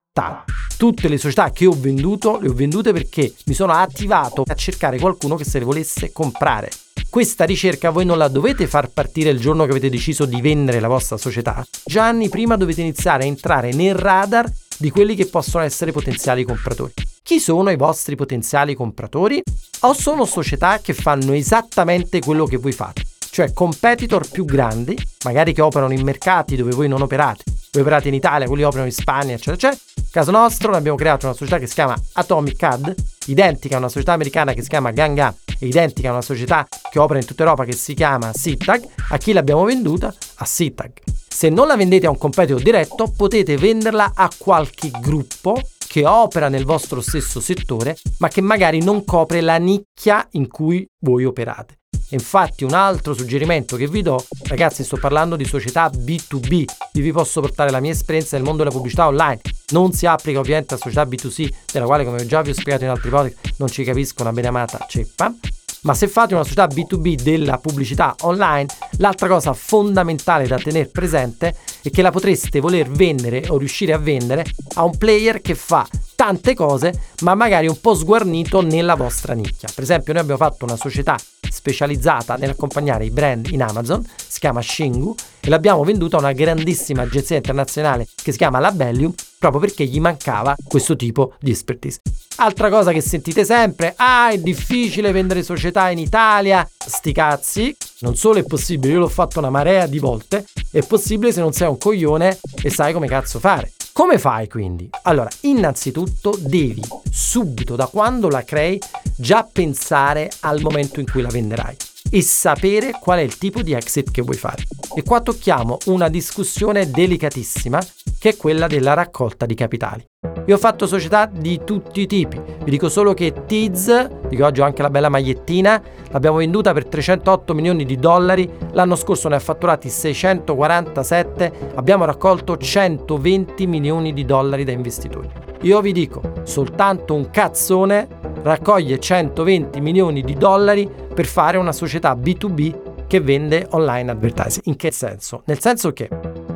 Tutte 0.76 1.08
le 1.08 1.18
società 1.18 1.50
che 1.50 1.66
ho 1.66 1.72
venduto 1.72 2.38
le 2.40 2.48
ho 2.48 2.52
vendute 2.52 2.92
perché 2.92 3.34
mi 3.46 3.54
sono 3.54 3.72
attivato 3.72 4.44
a 4.46 4.54
cercare 4.54 4.98
qualcuno 4.98 5.36
che 5.36 5.44
se 5.44 5.58
le 5.58 5.64
volesse 5.64 6.12
comprare. 6.12 6.70
Questa 7.10 7.44
ricerca 7.44 7.90
voi 7.90 8.04
non 8.04 8.18
la 8.18 8.28
dovete 8.28 8.66
far 8.66 8.90
partire 8.90 9.30
il 9.30 9.40
giorno 9.40 9.64
che 9.64 9.70
avete 9.70 9.88
deciso 9.88 10.26
di 10.26 10.40
vendere 10.40 10.78
la 10.78 10.88
vostra 10.88 11.16
società. 11.16 11.64
Già 11.84 12.06
anni 12.06 12.28
prima 12.28 12.56
dovete 12.56 12.80
iniziare 12.82 13.24
a 13.24 13.26
entrare 13.26 13.72
nel 13.72 13.94
radar 13.94 14.50
di 14.76 14.90
quelli 14.90 15.14
che 15.14 15.26
possono 15.26 15.64
essere 15.64 15.90
potenziali 15.90 16.44
compratori. 16.44 16.92
Chi 17.22 17.40
sono 17.40 17.70
i 17.70 17.76
vostri 17.76 18.14
potenziali 18.14 18.74
compratori? 18.74 19.42
O 19.80 19.92
sono 19.94 20.24
società 20.26 20.80
che 20.80 20.94
fanno 20.94 21.32
esattamente 21.32 22.20
quello 22.20 22.46
che 22.46 22.56
voi 22.56 22.72
fate? 22.72 23.02
Cioè 23.30 23.52
competitor 23.52 24.28
più 24.28 24.44
grandi, 24.44 24.96
magari 25.24 25.52
che 25.52 25.62
operano 25.62 25.92
in 25.92 26.02
mercati 26.02 26.56
dove 26.56 26.72
voi 26.72 26.88
non 26.88 27.02
operate. 27.02 27.44
Operate 27.80 28.08
in 28.08 28.14
Italia, 28.14 28.46
quelli 28.46 28.62
operano 28.62 28.86
in 28.86 28.92
Spagna, 28.92 29.34
eccetera, 29.34 29.54
eccetera. 29.54 29.80
Caso 30.10 30.30
nostro, 30.30 30.72
abbiamo 30.72 30.96
creato 30.96 31.26
una 31.26 31.34
società 31.34 31.58
che 31.58 31.66
si 31.66 31.74
chiama 31.74 31.94
Atomic 32.14 32.56
CAD, 32.56 32.94
identica 33.26 33.76
a 33.76 33.78
una 33.78 33.88
società 33.88 34.12
americana 34.12 34.52
che 34.52 34.62
si 34.62 34.68
chiama 34.68 34.90
Ganga 34.90 35.34
identica 35.60 36.08
a 36.08 36.12
una 36.12 36.22
società 36.22 36.66
che 36.90 36.98
opera 36.98 37.18
in 37.18 37.26
tutta 37.26 37.42
Europa 37.42 37.64
che 37.64 37.72
si 37.72 37.94
chiama 37.94 38.32
SITAG. 38.32 38.88
A 39.10 39.16
chi 39.16 39.32
l'abbiamo 39.32 39.64
venduta? 39.64 40.14
A 40.36 40.44
SITAG. 40.44 40.92
Se 41.28 41.48
non 41.48 41.66
la 41.66 41.76
vendete 41.76 42.06
a 42.06 42.10
un 42.10 42.18
competitor 42.18 42.60
diretto, 42.60 43.12
potete 43.16 43.56
venderla 43.56 44.12
a 44.14 44.28
qualche 44.36 44.90
gruppo 44.90 45.60
che 45.86 46.06
opera 46.06 46.48
nel 46.48 46.64
vostro 46.64 47.00
stesso 47.00 47.40
settore, 47.40 47.96
ma 48.18 48.28
che 48.28 48.40
magari 48.40 48.82
non 48.82 49.04
copre 49.04 49.40
la 49.40 49.56
nicchia 49.56 50.26
in 50.32 50.48
cui 50.48 50.86
voi 51.00 51.24
operate. 51.24 51.77
Infatti 52.10 52.64
un 52.64 52.72
altro 52.72 53.12
suggerimento 53.12 53.76
che 53.76 53.86
vi 53.86 54.02
do, 54.02 54.24
ragazzi 54.44 54.82
sto 54.82 54.96
parlando 54.96 55.36
di 55.36 55.44
società 55.44 55.90
B2B, 55.90 56.64
io 56.92 57.02
vi 57.02 57.12
posso 57.12 57.40
portare 57.40 57.70
la 57.70 57.80
mia 57.80 57.92
esperienza 57.92 58.36
nel 58.36 58.44
mondo 58.44 58.62
della 58.62 58.74
pubblicità 58.74 59.06
online, 59.06 59.40
non 59.70 59.92
si 59.92 60.06
applica 60.06 60.38
ovviamente 60.38 60.74
a 60.74 60.78
società 60.78 61.02
B2C, 61.04 61.48
della 61.72 61.84
quale 61.84 62.04
come 62.04 62.24
già 62.26 62.40
vi 62.40 62.50
ho 62.50 62.54
spiegato 62.54 62.84
in 62.84 62.90
altri 62.90 63.10
podcast 63.10 63.36
non 63.56 63.68
ci 63.68 63.84
capisco 63.84 64.22
una 64.22 64.32
bene 64.32 64.48
amata 64.48 64.86
ceppa, 64.88 65.34
ma 65.82 65.94
se 65.94 66.08
fate 66.08 66.34
una 66.34 66.42
società 66.42 66.66
B2B 66.66 67.22
della 67.22 67.58
pubblicità 67.58 68.14
online, 68.22 68.66
l'altra 68.98 69.28
cosa 69.28 69.52
fondamentale 69.52 70.46
da 70.46 70.58
tenere 70.58 70.88
presente 70.88 71.54
è 71.82 71.90
che 71.90 72.02
la 72.02 72.10
potreste 72.10 72.60
voler 72.60 72.88
vendere 72.90 73.44
o 73.48 73.58
riuscire 73.58 73.92
a 73.92 73.98
vendere 73.98 74.44
a 74.74 74.84
un 74.84 74.96
player 74.96 75.40
che 75.40 75.54
fa 75.54 75.86
tante 76.18 76.54
cose, 76.54 76.92
ma 77.20 77.36
magari 77.36 77.68
un 77.68 77.80
po' 77.80 77.94
sguarnito 77.94 78.60
nella 78.60 78.96
vostra 78.96 79.34
nicchia. 79.34 79.68
Per 79.72 79.84
esempio, 79.84 80.12
noi 80.12 80.22
abbiamo 80.22 80.44
fatto 80.44 80.64
una 80.64 80.74
società 80.74 81.16
specializzata 81.48 82.34
nell'accompagnare 82.34 83.04
i 83.04 83.10
brand 83.10 83.46
in 83.50 83.62
Amazon, 83.62 84.04
si 84.26 84.40
chiama 84.40 84.60
Shingu, 84.60 85.14
e 85.38 85.48
l'abbiamo 85.48 85.84
venduta 85.84 86.16
a 86.16 86.18
una 86.18 86.32
grandissima 86.32 87.02
agenzia 87.02 87.36
internazionale 87.36 88.08
che 88.20 88.32
si 88.32 88.38
chiama 88.38 88.58
Labellium, 88.58 89.14
proprio 89.38 89.60
perché 89.60 89.84
gli 89.84 90.00
mancava 90.00 90.56
questo 90.66 90.96
tipo 90.96 91.34
di 91.38 91.52
expertise. 91.52 92.00
Altra 92.38 92.68
cosa 92.68 92.90
che 92.90 93.00
sentite 93.00 93.44
sempre, 93.44 93.94
ah 93.96 94.30
è 94.30 94.38
difficile 94.38 95.12
vendere 95.12 95.44
società 95.44 95.88
in 95.90 95.98
Italia, 95.98 96.68
sti 96.84 97.12
cazzi, 97.12 97.76
non 98.00 98.16
solo 98.16 98.40
è 98.40 98.42
possibile, 98.42 98.94
io 98.94 98.98
l'ho 98.98 99.08
fatto 99.08 99.38
una 99.38 99.50
marea 99.50 99.86
di 99.86 100.00
volte, 100.00 100.44
è 100.72 100.82
possibile 100.82 101.30
se 101.32 101.38
non 101.38 101.52
sei 101.52 101.68
un 101.68 101.78
coglione 101.78 102.40
e 102.60 102.70
sai 102.70 102.92
come 102.92 103.06
cazzo 103.06 103.38
fare. 103.38 103.70
Come 103.98 104.20
fai 104.20 104.46
quindi? 104.46 104.88
Allora, 105.02 105.28
innanzitutto 105.40 106.38
devi 106.40 106.80
subito 107.10 107.74
da 107.74 107.88
quando 107.88 108.28
la 108.28 108.44
crei 108.44 108.80
già 109.16 109.42
pensare 109.42 110.30
al 110.42 110.60
momento 110.60 111.00
in 111.00 111.10
cui 111.10 111.20
la 111.20 111.28
venderai 111.28 111.74
e 112.08 112.22
sapere 112.22 112.92
qual 113.00 113.18
è 113.18 113.22
il 113.22 113.36
tipo 113.38 113.60
di 113.60 113.72
exit 113.72 114.12
che 114.12 114.22
vuoi 114.22 114.36
fare. 114.36 114.62
E 114.94 115.02
qua 115.02 115.20
tocchiamo 115.20 115.78
una 115.86 116.08
discussione 116.08 116.88
delicatissima 116.88 117.84
che 118.20 118.28
è 118.28 118.36
quella 118.36 118.68
della 118.68 118.94
raccolta 118.94 119.46
di 119.46 119.54
capitali. 119.54 120.04
Io 120.48 120.54
ho 120.54 120.58
fatto 120.58 120.86
società 120.86 121.26
di 121.30 121.60
tutti 121.62 122.00
i 122.00 122.06
tipi, 122.06 122.40
vi 122.64 122.70
dico 122.70 122.88
solo 122.88 123.12
che 123.12 123.34
Tiz, 123.44 124.08
di 124.28 124.34
cui 124.34 124.40
oggi 124.40 124.62
ho 124.62 124.64
anche 124.64 124.80
la 124.80 124.88
bella 124.88 125.10
magliettina, 125.10 125.78
l'abbiamo 126.08 126.38
venduta 126.38 126.72
per 126.72 126.86
308 126.86 127.52
milioni 127.52 127.84
di 127.84 127.96
dollari, 127.96 128.50
l'anno 128.72 128.96
scorso 128.96 129.28
ne 129.28 129.34
ha 129.34 129.40
fatturati 129.40 129.90
647, 129.90 131.52
abbiamo 131.74 132.06
raccolto 132.06 132.56
120 132.56 133.66
milioni 133.66 134.14
di 134.14 134.24
dollari 134.24 134.64
da 134.64 134.72
investitori. 134.72 135.28
Io 135.60 135.82
vi 135.82 135.92
dico, 135.92 136.22
soltanto 136.44 137.12
un 137.12 137.28
cazzone 137.28 138.08
raccoglie 138.40 138.98
120 138.98 139.82
milioni 139.82 140.22
di 140.22 140.32
dollari 140.32 140.90
per 141.12 141.26
fare 141.26 141.58
una 141.58 141.72
società 141.72 142.14
B2B 142.14 142.87
che 143.08 143.20
vende 143.20 143.66
online 143.70 144.12
advertising. 144.12 144.66
In 144.66 144.76
che 144.76 144.92
senso? 144.92 145.42
Nel 145.46 145.58
senso 145.58 145.92
che 145.92 146.08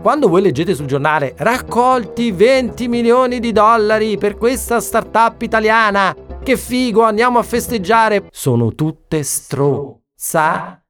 Quando 0.03 0.29
voi 0.29 0.43
leggete 0.43 0.75
sul 0.75 0.87
giornale 0.87 1.35
raccolti 1.37 2.33
20 2.33 2.89
milioni 2.89 3.39
di 3.39 3.53
dollari 3.53 4.19
per 4.19 4.37
questa 4.37 4.81
startup 4.81 5.41
italiana, 5.43 6.13
che 6.43 6.57
figo, 6.57 7.03
andiamo 7.03 7.39
a 7.39 7.45
festeggiare, 7.45 8.25
sono 8.33 8.75
tutte 8.75 9.23
strozzate. 9.23 10.81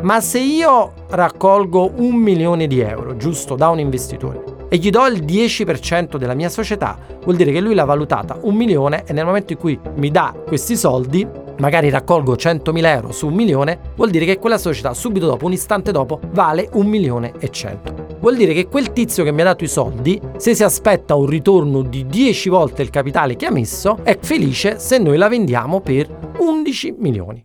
Ma 0.00 0.20
se 0.22 0.38
io 0.38 0.94
raccolgo 1.10 1.92
un 1.96 2.14
milione 2.14 2.66
di 2.66 2.80
euro, 2.80 3.16
giusto, 3.16 3.54
da 3.54 3.68
un 3.68 3.80
investitore, 3.80 4.52
e 4.70 4.78
gli 4.78 4.88
do 4.88 5.06
il 5.06 5.22
10% 5.22 6.16
della 6.16 6.32
mia 6.32 6.48
società, 6.48 6.98
vuol 7.24 7.36
dire 7.36 7.52
che 7.52 7.60
lui 7.60 7.74
l'ha 7.74 7.84
valutata 7.84 8.38
un 8.40 8.54
milione 8.54 9.04
e 9.04 9.12
nel 9.12 9.26
momento 9.26 9.52
in 9.52 9.58
cui 9.58 9.78
mi 9.96 10.10
dà 10.10 10.34
questi 10.46 10.76
soldi, 10.76 11.28
magari 11.58 11.90
raccolgo 11.90 12.34
100.000 12.34 12.84
euro 12.86 13.12
su 13.12 13.26
un 13.26 13.34
milione, 13.34 13.78
vuol 13.96 14.10
dire 14.10 14.24
che 14.24 14.38
quella 14.38 14.58
società 14.58 14.94
subito 14.94 15.26
dopo, 15.26 15.46
un 15.46 15.52
istante 15.52 15.92
dopo, 15.92 16.20
vale 16.32 16.68
un 16.72 16.86
milione 16.86 17.32
e 17.38 17.50
100. 17.50 18.18
Vuol 18.20 18.36
dire 18.36 18.52
che 18.54 18.68
quel 18.68 18.92
tizio 18.92 19.24
che 19.24 19.32
mi 19.32 19.40
ha 19.40 19.44
dato 19.44 19.64
i 19.64 19.68
soldi, 19.68 20.20
se 20.36 20.54
si 20.54 20.62
aspetta 20.62 21.14
un 21.14 21.26
ritorno 21.26 21.82
di 21.82 22.06
10 22.06 22.48
volte 22.48 22.82
il 22.82 22.90
capitale 22.90 23.36
che 23.36 23.46
ha 23.46 23.50
messo, 23.50 23.98
è 24.02 24.18
felice 24.20 24.78
se 24.78 24.98
noi 24.98 25.16
la 25.16 25.28
vendiamo 25.28 25.80
per 25.80 26.08
11 26.38 26.94
milioni. 26.98 27.44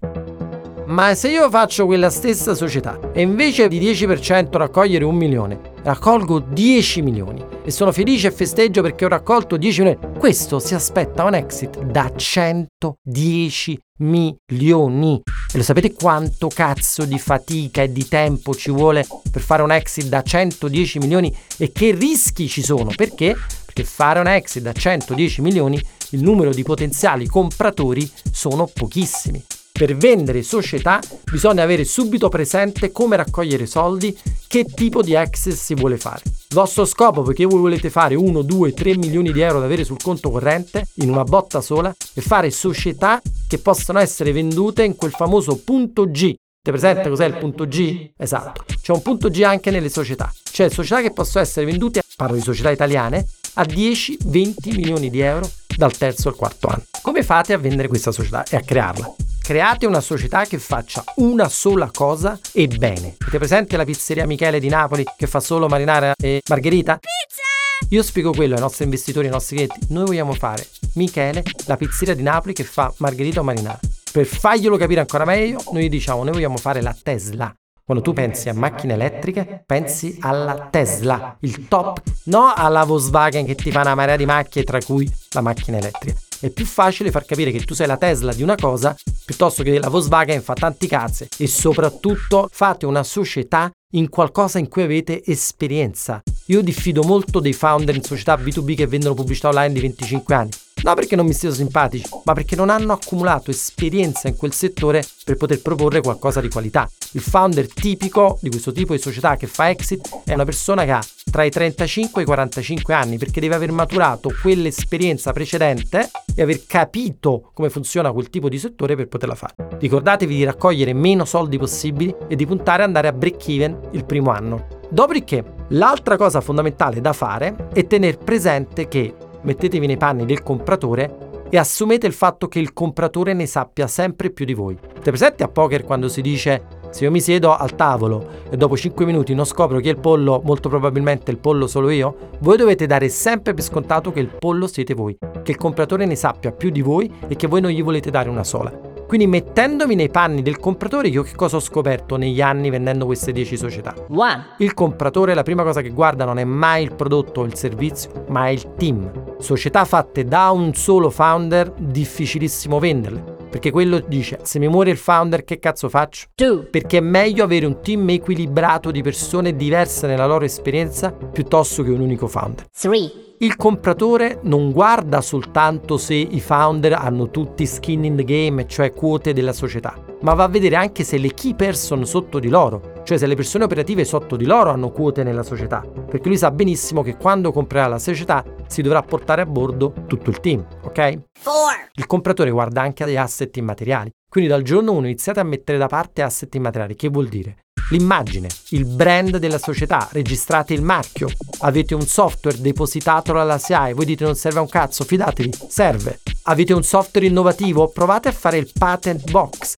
Ma 0.87 1.13
se 1.15 1.29
io 1.29 1.49
faccio 1.49 1.85
quella 1.85 2.09
stessa 2.09 2.55
società 2.55 2.97
e 3.11 3.21
invece 3.21 3.67
di 3.67 3.79
10% 3.79 4.51
raccogliere 4.51 5.03
un 5.03 5.15
milione, 5.15 5.59
raccolgo 5.88 6.39
10 6.39 7.01
milioni 7.01 7.41
e 7.63 7.72
sono 7.72 7.94
felice 7.94 8.27
e 8.27 8.32
festeggio 8.32 8.82
perché 8.82 9.06
ho 9.06 9.08
raccolto 9.08 9.56
10 9.56 9.82
milioni, 9.82 10.20
questo 10.20 10.60
si 10.60 10.75
aspetta 10.75 11.24
un 11.24 11.34
exit 11.34 11.82
da 11.82 12.12
110 12.13 13.79
milioni. 14.00 15.22
E 15.53 15.58
lo 15.58 15.63
sapete 15.63 15.94
quanto 15.94 16.50
cazzo 16.50 17.06
di 17.06 17.17
fatica 17.17 17.84
e 17.84 17.91
di 17.94 18.06
tempo 18.06 18.53
ci 18.53 18.70
vuole 18.70 19.08
per 19.32 19.41
fare 19.41 19.62
un 19.62 19.72
exit 19.72 20.08
da 20.08 20.22
110 20.22 21.00
milioni 21.00 21.34
e 21.56 21.72
che 21.72 21.91
rischi 21.91 22.50
ci 22.50 22.62
sono? 22.62 22.91
Perché? 22.94 23.38
Perché 23.65 23.86
fare 23.86 24.20
un 24.20 24.27
exit 24.27 24.63
da 24.63 24.74
110 24.74 25.41
milioni 25.41 25.82
il 26.12 26.22
numero 26.22 26.51
di 26.51 26.63
potenziali 26.63 27.27
compratori 27.27 28.10
sono 28.29 28.70
pochissimi. 28.72 29.41
Per 29.77 29.96
vendere 29.96 30.41
società 30.41 31.00
bisogna 31.31 31.62
avere 31.62 31.86
subito 31.86 32.29
presente 32.29 32.91
come 32.91 33.15
raccogliere 33.15 33.67
soldi, 33.67 34.17
che 34.48 34.65
tipo 34.65 35.03
di 35.03 35.13
exit 35.13 35.53
si 35.53 35.75
vuole 35.75 35.98
fare. 35.98 36.24
Il 36.25 36.55
vostro 36.55 36.84
scopo, 36.84 37.22
perché 37.22 37.46
voi 37.46 37.60
volete 37.60 37.91
fare 37.91 38.15
1, 38.15 38.41
2, 38.41 38.74
3 38.74 38.98
milioni 38.98 39.31
di 39.31 39.41
euro 39.41 39.60
da 39.60 39.65
avere 39.65 39.84
sul 39.84 40.01
conto 40.01 40.31
corrente 40.31 40.88
in 40.96 41.12
una 41.12 41.24
botta 41.24 41.62
sola, 41.62 41.93
è 42.12 42.19
fare 42.22 42.50
società 42.50 43.22
che 43.48 43.60
possano 43.60 44.00
essere 44.00 44.31
vendute 44.31 44.84
in 44.84 44.96
quel 44.96 45.12
famoso 45.12 45.62
punto 45.63 46.10
G. 46.10 46.34
Ti 46.34 46.72
presente 46.72 47.07
cos'è 47.07 47.25
il 47.25 47.38
punto 47.38 47.67
G? 47.67 48.13
Esatto. 48.17 48.65
C'è 48.81 48.93
un 48.93 49.03
punto 49.03 49.29
G 49.29 49.43
anche 49.43 49.69
nelle 49.69 49.89
società. 49.89 50.34
Cioè 50.51 50.69
società 50.69 51.03
che 51.03 51.12
possono 51.12 51.43
essere 51.43 51.67
vendute, 51.67 52.01
parlo 52.15 52.36
di 52.36 52.41
società 52.41 52.72
italiane, 52.72 53.27
a 53.53 53.62
10-20 53.62 54.74
milioni 54.74 55.12
di 55.12 55.19
euro 55.19 55.48
dal 55.75 55.96
terzo 55.96 56.29
al 56.29 56.36
quarto 56.36 56.67
anno. 56.67 56.84
Come 57.03 57.22
fate 57.22 57.53
a 57.53 57.60
vendere 57.60 57.88
questa 57.88 58.12
società 58.12 58.43
e 58.50 58.55
a 58.55 58.62
crearla? 58.62 59.26
Create 59.47 59.85
una 59.85 60.01
società 60.01 60.43
che 60.43 60.59
faccia 60.59 61.01
una 61.15 61.47
sola 61.47 61.89
cosa 61.89 62.37
e 62.51 62.67
bene. 62.67 63.15
Avete 63.21 63.37
presente 63.37 63.77
la 63.77 63.85
pizzeria 63.85 64.25
Michele 64.25 64.59
di 64.59 64.67
Napoli 64.67 65.05
che 65.15 65.25
fa 65.25 65.39
solo 65.39 65.69
marinara 65.69 66.11
e 66.21 66.41
margherita? 66.49 66.99
Pizza! 66.99 67.87
Io 67.95 68.03
spiego 68.03 68.33
quello 68.33 68.55
ai 68.55 68.59
nostri 68.59 68.83
investitori, 68.83 69.27
ai 69.27 69.31
nostri 69.31 69.55
clienti. 69.55 69.93
Noi 69.93 70.07
vogliamo 70.07 70.33
fare 70.33 70.67
Michele, 70.95 71.43
la 71.65 71.77
pizzeria 71.77 72.13
di 72.13 72.23
Napoli 72.23 72.51
che 72.51 72.65
fa 72.65 72.93
margherita 72.97 73.39
o 73.39 73.43
marinara. 73.43 73.79
Per 74.11 74.25
farglielo 74.25 74.75
capire 74.75 74.99
ancora 74.99 75.23
meglio, 75.23 75.63
noi 75.71 75.87
diciamo 75.87 76.25
noi 76.25 76.33
vogliamo 76.33 76.57
fare 76.57 76.81
la 76.81 76.93
Tesla. 77.01 77.55
Quando 77.85 78.03
tu 78.03 78.11
pensi 78.11 78.49
a 78.49 78.53
macchine 78.53 78.95
elettriche, 78.95 79.63
pensi 79.65 80.17
alla 80.19 80.67
Tesla, 80.69 81.37
il 81.39 81.69
top, 81.69 82.01
no 82.25 82.51
alla 82.53 82.83
Volkswagen 82.83 83.45
che 83.45 83.55
ti 83.55 83.71
fa 83.71 83.79
una 83.79 83.95
marea 83.95 84.17
di 84.17 84.25
macchine, 84.25 84.65
tra 84.65 84.81
cui 84.81 85.09
la 85.31 85.39
macchina 85.39 85.77
elettrica 85.77 86.19
è 86.39 86.50
più 86.50 86.65
facile 86.65 87.12
far 87.12 87.25
capire 87.25 87.51
che 87.51 87.63
tu 87.63 87.74
sei 87.74 87.88
la 87.88 87.98
Tesla 87.98 88.34
di 88.34 88.44
una 88.44 88.56
cosa 88.56 88.96
piuttosto 89.25 89.63
che 89.63 89.79
la 89.79 89.89
Volkswagen 89.89 90.41
fa 90.41 90.53
tanti 90.53 90.88
cazzi 90.88 91.27
e 91.38 91.48
soprattutto 91.48 92.50
fate 92.51 92.86
una 92.86 93.03
società 93.03 93.72
in 93.94 94.10
qualcosa 94.10 94.60
in 94.60 94.67
cui 94.67 94.84
avete 94.84 95.24
esperienza. 95.25 96.22
Io 96.46 96.62
diffido 96.62 97.03
molto 97.03 97.39
dei 97.39 97.53
founder 97.53 97.96
in 97.96 98.03
società 98.03 98.36
B2B 98.36 98.75
che 98.75 98.88
vendono 98.88 99.13
pubblicità 99.13 99.50
online 99.50 99.74
di 99.74 99.79
25 99.82 100.36
anni. 100.36 100.51
Non 100.84 100.96
perché 100.96 101.15
non 101.15 101.25
mi 101.25 101.34
stiano 101.34 101.55
simpatici, 101.55 102.07
ma 102.24 102.34
perché 102.34 102.55
non 102.55 102.69
hanno 102.69 102.93
accumulato 102.93 103.51
esperienza 103.51 104.27
in 104.27 104.36
quel 104.36 104.53
settore 104.53 105.03
per 105.24 105.36
poter 105.36 105.62
proporre 105.62 106.01
qualcosa 106.01 106.39
di 106.39 106.50
qualità. 106.50 106.89
Il 107.12 107.22
founder 107.22 107.72
tipico 107.72 108.38
di 108.41 108.50
questo 108.50 108.72
tipo 108.72 108.93
di 108.93 109.00
società 109.00 109.36
che 109.36 109.48
fa 109.48 109.69
exit 109.69 110.22
è 110.24 110.34
una 110.34 110.46
persona 110.46 110.86
che 110.86 110.91
ha 110.91 111.01
tra 111.29 111.43
i 111.43 111.50
35 111.50 112.22
e 112.22 112.24
i 112.24 112.27
45 112.27 112.93
anni 112.93 113.17
perché 113.17 113.41
deve 113.41 113.55
aver 113.55 113.72
maturato 113.72 114.31
quell'esperienza 114.41 115.34
precedente 115.34 116.10
e 116.36 116.41
aver 116.41 116.65
capito 116.65 117.51
come 117.53 117.69
funziona 117.69 118.12
quel 118.12 118.29
tipo 118.29 118.48
di 118.48 118.60
settore 118.60 118.96
per 118.96 119.07
poterla 119.07 119.36
fare. 119.36 119.55
Ricordatevi 119.79 120.36
di 120.36 120.43
raccogliere 120.43 120.93
meno 120.93 121.25
soldi 121.25 121.57
possibili 121.57 122.15
e 122.27 122.36
di 122.36 122.46
puntare 122.46 122.84
ad 122.84 122.88
andare 122.88 123.07
a 123.07 123.13
break 123.13 123.48
even 123.50 123.79
il 123.91 124.05
primo 124.05 124.31
anno. 124.31 124.67
Dopodiché, 124.89 125.43
l'altra 125.69 126.15
cosa 126.15 126.39
fondamentale 126.39 127.01
da 127.01 127.12
fare 127.12 127.69
è 127.74 127.86
tenere 127.88 128.17
presente 128.17 128.88
che 128.88 129.13
mettetevi 129.41 129.88
nei 129.88 129.98
panni 129.98 130.25
del 130.25 130.44
compratore 130.44 131.46
e 131.50 131.58
assumete 131.58 132.08
il 132.08 132.13
fatto 132.13 132.48
che 132.48 132.60
il 132.60 132.74
compratore 132.74 133.34
ne 133.34 133.46
sappia 133.46 133.88
sempre 133.88 134.29
più 134.29 134.46
di 134.46 134.53
voi. 134.53 134.77
Siete 134.79 135.10
presenti 135.10 135.44
a 135.44 135.48
poker 135.48 135.84
quando 135.84 136.10
si 136.10 136.22
dice 136.22 136.75
se 136.89 137.03
io 137.03 137.12
mi 137.12 137.22
siedo 137.22 137.56
al 137.56 137.75
tavolo 137.75 138.27
e 138.50 138.58
dopo 138.58 138.75
5 138.75 139.06
minuti 139.06 139.34
non 139.34 139.46
scopro 139.46 139.79
chi 139.79 139.89
è 139.89 139.91
il 139.91 140.00
pollo, 140.00 140.41
molto 140.44 140.70
probabilmente 140.70 141.32
il 141.32 141.38
pollo 141.38 141.67
sono 141.67 141.89
io, 141.89 142.15
voi 142.39 142.58
dovete 142.58 142.86
dare 142.86 143.10
sempre 143.10 143.53
per 143.53 143.63
scontato 143.63 144.12
che 144.12 144.20
il 144.20 144.29
pollo 144.38 144.67
siete 144.67 144.94
voi, 144.94 145.17
che 145.44 145.51
il 145.51 145.58
compratore 145.58 146.06
ne 146.06 146.15
sappia 146.15 146.51
più 146.51 146.70
di 146.70 146.82
voi 146.82 147.12
e 147.27 147.36
che 147.36 147.48
voi 147.48 147.62
non 147.62 147.72
gli 147.72 147.84
volete 147.84 148.10
dare 148.10 148.29
una 148.29 148.44
sola. 148.44 148.87
Quindi 149.07 149.25
mettendomi 149.25 149.95
nei 149.95 150.09
panni 150.09 150.41
del 150.41 150.59
compratore, 150.59 151.07
io 151.07 151.23
che 151.23 151.33
cosa 151.33 151.55
ho 151.55 151.61
scoperto 151.61 152.17
negli 152.17 152.41
anni 152.41 152.69
vendendo 152.69 153.05
queste 153.05 153.31
10 153.31 153.55
società? 153.55 153.93
One. 154.09 154.47
Il 154.57 154.73
compratore 154.73 155.33
la 155.33 155.43
prima 155.43 155.63
cosa 155.63 155.81
che 155.81 155.91
guarda 155.91 156.25
non 156.25 156.39
è 156.39 156.43
mai 156.43 156.83
il 156.83 156.93
prodotto 156.93 157.39
o 157.39 157.45
il 157.45 157.55
servizio, 157.55 158.25
ma 158.27 158.47
è 158.47 158.49
il 158.49 158.73
team. 158.75 159.37
Società 159.39 159.85
fatte 159.85 160.25
da 160.25 160.49
un 160.49 160.73
solo 160.73 161.09
founder, 161.09 161.71
difficilissimo 161.77 162.79
venderle. 162.79 163.37
Perché 163.57 163.71
quello 163.71 163.99
dice, 164.07 164.37
se 164.43 164.59
mi 164.59 164.67
muore 164.67 164.91
il 164.91 164.97
founder 164.97 165.43
che 165.43 165.57
cazzo 165.57 165.89
faccio? 165.89 166.27
Two. 166.35 166.67
Perché 166.69 166.97
è 166.97 167.01
meglio 167.01 167.43
avere 167.43 167.65
un 167.65 167.81
team 167.81 168.07
equilibrato 168.07 168.91
di 168.91 169.01
persone 169.01 169.55
diverse 169.55 170.05
nella 170.05 170.27
loro 170.27 170.45
esperienza 170.45 171.11
piuttosto 171.11 171.81
che 171.81 171.89
un 171.89 172.01
unico 172.01 172.27
founder. 172.27 172.67
Three. 172.69 173.11
Il 173.39 173.55
compratore 173.55 174.39
non 174.43 174.71
guarda 174.71 175.21
soltanto 175.21 175.97
se 175.97 176.13
i 176.13 176.39
founder 176.39 176.93
hanno 176.93 177.31
tutti 177.31 177.65
skin 177.65 178.03
in 178.05 178.15
the 178.15 178.23
game, 178.23 178.67
cioè 178.67 178.91
quote 178.93 179.33
della 179.33 179.53
società, 179.53 179.95
ma 180.21 180.33
va 180.33 180.43
a 180.43 180.47
vedere 180.47 180.75
anche 180.75 181.03
se 181.03 181.17
le 181.17 181.33
key 181.33 181.55
person 181.55 182.05
sotto 182.05 182.37
di 182.39 182.49
loro, 182.49 183.01
cioè 183.03 183.17
se 183.17 183.27
le 183.27 183.35
persone 183.35 183.63
operative 183.63 184.05
sotto 184.05 184.35
di 184.35 184.45
loro 184.45 184.71
hanno 184.71 184.89
quote 184.89 185.21
nella 185.21 185.43
società, 185.43 185.83
perché 186.09 186.27
lui 186.27 186.37
sa 186.37 186.49
benissimo 186.49 187.03
che 187.03 187.15
quando 187.15 187.51
comprerà 187.51 187.85
la 187.85 187.99
società 187.99 188.43
si 188.67 188.81
dovrà 188.81 189.01
portare 189.01 189.41
a 189.41 189.45
bordo 189.45 189.93
tutto 190.07 190.29
il 190.29 190.39
team, 190.39 190.65
ok? 190.83 191.19
Four. 191.39 191.89
Il 191.93 192.05
compratore 192.05 192.51
guarda 192.51 192.81
anche 192.81 193.03
agli 193.03 193.17
asset 193.17 193.55
immateriali, 193.57 194.12
quindi 194.29 194.50
dal 194.50 194.62
giorno 194.62 194.91
1 194.93 195.05
iniziate 195.07 195.39
a 195.39 195.43
mettere 195.43 195.77
da 195.77 195.88
parte 195.88 196.21
asset 196.21 196.53
immateriali, 196.55 196.95
che 196.95 197.09
vuol 197.09 197.27
dire? 197.27 197.57
l'immagine, 197.89 198.47
il 198.69 198.86
brand 198.86 199.38
della 199.38 199.57
società, 199.57 200.07
registrate 200.12 200.74
il 200.74 200.81
marchio, 200.81 201.29
avete 201.59 201.95
un 201.95 202.01
software 202.01 202.59
depositatelo 202.59 203.39
alla 203.39 203.57
SIAE, 203.57 203.93
voi 203.93 204.05
dite 204.05 204.25
non 204.25 204.36
serve 204.36 204.59
a 204.59 204.62
un 204.62 204.69
cazzo, 204.69 205.03
fidatevi, 205.03 205.53
serve. 205.67 206.19
Avete 206.43 206.74
un 206.74 206.83
software 206.83 207.27
innovativo, 207.27 207.89
provate 207.89 208.29
a 208.29 208.31
fare 208.31 208.57
il 208.57 208.71
patent 208.77 209.29
box. 209.29 209.75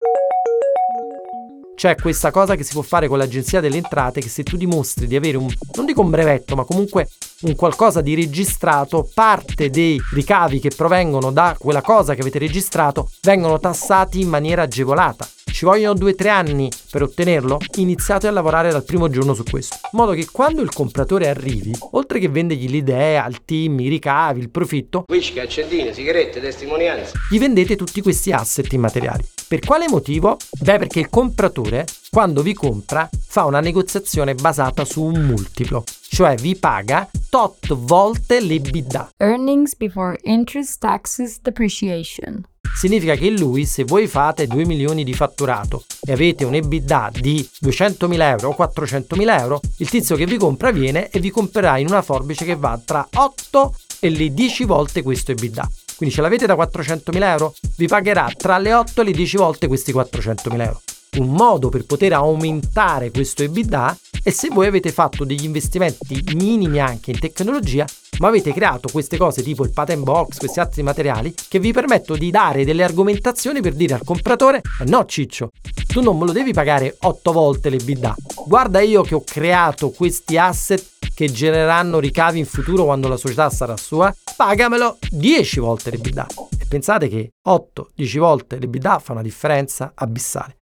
C'è 1.74 1.94
questa 1.94 2.30
cosa 2.30 2.56
che 2.56 2.64
si 2.64 2.72
può 2.72 2.82
fare 2.82 3.06
con 3.06 3.18
l'agenzia 3.18 3.60
delle 3.60 3.76
entrate 3.76 4.20
che 4.20 4.28
se 4.28 4.42
tu 4.42 4.56
dimostri 4.56 5.06
di 5.06 5.14
avere 5.14 5.36
un, 5.36 5.46
non 5.74 5.86
dico 5.86 6.00
un 6.00 6.10
brevetto, 6.10 6.56
ma 6.56 6.64
comunque 6.64 7.08
un 7.42 7.54
qualcosa 7.54 8.00
di 8.00 8.14
registrato, 8.14 9.08
parte 9.14 9.70
dei 9.70 10.00
ricavi 10.12 10.58
che 10.58 10.70
provengono 10.74 11.30
da 11.30 11.54
quella 11.56 11.82
cosa 11.82 12.14
che 12.14 12.22
avete 12.22 12.38
registrato 12.38 13.08
vengono 13.22 13.60
tassati 13.60 14.20
in 14.20 14.28
maniera 14.28 14.62
agevolata. 14.62 15.28
Ci 15.44 15.64
vogliono 15.64 15.98
2-3 15.98 16.28
anni 16.28 16.70
per 16.90 17.02
ottenerlo? 17.02 17.58
Iniziate 17.76 18.26
a 18.26 18.30
lavorare 18.30 18.70
dal 18.70 18.84
primo 18.84 19.08
giorno 19.08 19.34
su 19.34 19.42
questo. 19.44 19.76
In 19.92 19.98
modo 19.98 20.12
che 20.12 20.26
quando 20.30 20.62
il 20.62 20.72
compratore 20.72 21.28
arrivi, 21.28 21.74
oltre 21.92 22.18
che 22.18 22.28
vendergli 22.28 22.68
l'idea, 22.68 23.26
il 23.26 23.44
team, 23.44 23.78
i 23.80 23.88
ricavi, 23.88 24.40
il 24.40 24.50
profitto, 24.50 25.04
whisky, 25.08 25.40
accendine, 25.40 25.92
sigarette, 25.92 26.40
testimonianze, 26.40 27.12
gli 27.30 27.38
vendete 27.38 27.76
tutti 27.76 28.00
questi 28.02 28.30
asset 28.30 28.72
immateriali. 28.72 29.24
Per 29.48 29.60
quale 29.60 29.88
motivo? 29.88 30.36
Beh, 30.60 30.78
perché 30.78 31.00
il 31.00 31.08
compratore, 31.08 31.86
quando 32.10 32.42
vi 32.42 32.52
compra, 32.52 33.08
fa 33.26 33.44
una 33.44 33.60
negoziazione 33.60 34.34
basata 34.34 34.84
su 34.84 35.02
un 35.02 35.24
multiplo, 35.24 35.82
cioè 36.08 36.34
vi 36.36 36.56
paga 36.56 37.08
tot 37.28 37.74
volte 37.74 38.40
l'EBITDA. 38.40 39.10
Earnings 39.18 39.74
before 39.76 40.18
interest, 40.22 40.78
taxes, 40.80 41.40
depreciation. 41.40 42.44
Significa 42.74 43.16
che 43.16 43.30
lui, 43.30 43.66
se 43.66 43.84
voi 43.84 44.06
fate 44.06 44.46
2 44.46 44.64
milioni 44.64 45.02
di 45.02 45.12
fatturato 45.12 45.84
e 46.06 46.12
avete 46.12 46.44
un 46.44 46.54
EBITDA 46.54 47.10
di 47.20 47.46
200.000 47.64 48.20
euro 48.20 48.50
o 48.50 48.56
400.000 48.56 49.40
euro, 49.40 49.60
il 49.78 49.90
tizio 49.90 50.14
che 50.16 50.26
vi 50.26 50.36
compra 50.36 50.70
viene 50.70 51.08
e 51.10 51.18
vi 51.18 51.30
comprerà 51.30 51.78
in 51.78 51.88
una 51.88 52.02
forbice 52.02 52.44
che 52.44 52.54
va 52.54 52.80
tra 52.84 53.06
8 53.12 53.74
e 54.00 54.10
le 54.10 54.32
10 54.32 54.64
volte 54.64 55.02
questo 55.02 55.32
EBITDA. 55.32 55.68
Quindi 55.96 56.14
ce 56.14 56.20
l'avete 56.20 56.46
da 56.46 56.54
400.000 56.54 57.22
euro, 57.24 57.54
vi 57.76 57.88
pagherà 57.88 58.30
tra 58.36 58.58
le 58.58 58.72
8 58.72 59.00
e 59.00 59.04
le 59.04 59.10
10 59.10 59.36
volte 59.36 59.66
questi 59.66 59.92
400.000 59.92 60.60
euro. 60.60 60.80
Un 61.16 61.30
modo 61.30 61.70
per 61.70 61.84
poter 61.84 62.12
aumentare 62.12 63.10
questo 63.10 63.42
EBITDA 63.42 63.98
è 64.28 64.30
se 64.30 64.48
voi 64.48 64.66
avete 64.66 64.92
fatto 64.92 65.24
degli 65.24 65.44
investimenti 65.44 66.22
minimi 66.34 66.78
anche 66.78 67.12
in 67.12 67.18
tecnologia, 67.18 67.86
ma 68.18 68.28
avete 68.28 68.52
creato 68.52 68.88
queste 68.92 69.16
cose 69.16 69.42
tipo 69.42 69.64
il 69.64 69.72
patent 69.72 70.02
box, 70.02 70.36
questi 70.36 70.60
altri 70.60 70.82
materiali 70.82 71.32
che 71.48 71.58
vi 71.58 71.72
permettono 71.72 72.18
di 72.18 72.30
dare 72.30 72.66
delle 72.66 72.84
argomentazioni 72.84 73.62
per 73.62 73.72
dire 73.72 73.94
al 73.94 74.04
compratore 74.04 74.58
eh 74.58 74.84
no 74.84 75.06
ciccio, 75.06 75.50
tu 75.86 76.02
non 76.02 76.18
me 76.18 76.26
lo 76.26 76.32
devi 76.32 76.52
pagare 76.52 76.94
8 77.00 77.32
volte 77.32 77.70
l'EBITDA. 77.70 78.16
Guarda 78.46 78.80
io 78.82 79.00
che 79.00 79.14
ho 79.14 79.24
creato 79.24 79.88
questi 79.90 80.36
asset 80.36 80.84
che 81.14 81.32
genereranno 81.32 81.98
ricavi 81.98 82.38
in 82.38 82.46
futuro 82.46 82.84
quando 82.84 83.08
la 83.08 83.16
società 83.16 83.48
sarà 83.48 83.78
sua, 83.78 84.14
pagamelo 84.36 84.98
10 85.10 85.60
volte 85.60 85.90
l'EBITDA. 85.90 86.26
E 86.60 86.66
pensate 86.68 87.08
che 87.08 87.30
8-10 87.48 88.18
volte 88.18 88.58
l'EBITDA 88.58 88.98
fa 88.98 89.12
una 89.12 89.22
differenza 89.22 89.92
abissale. 89.94 90.58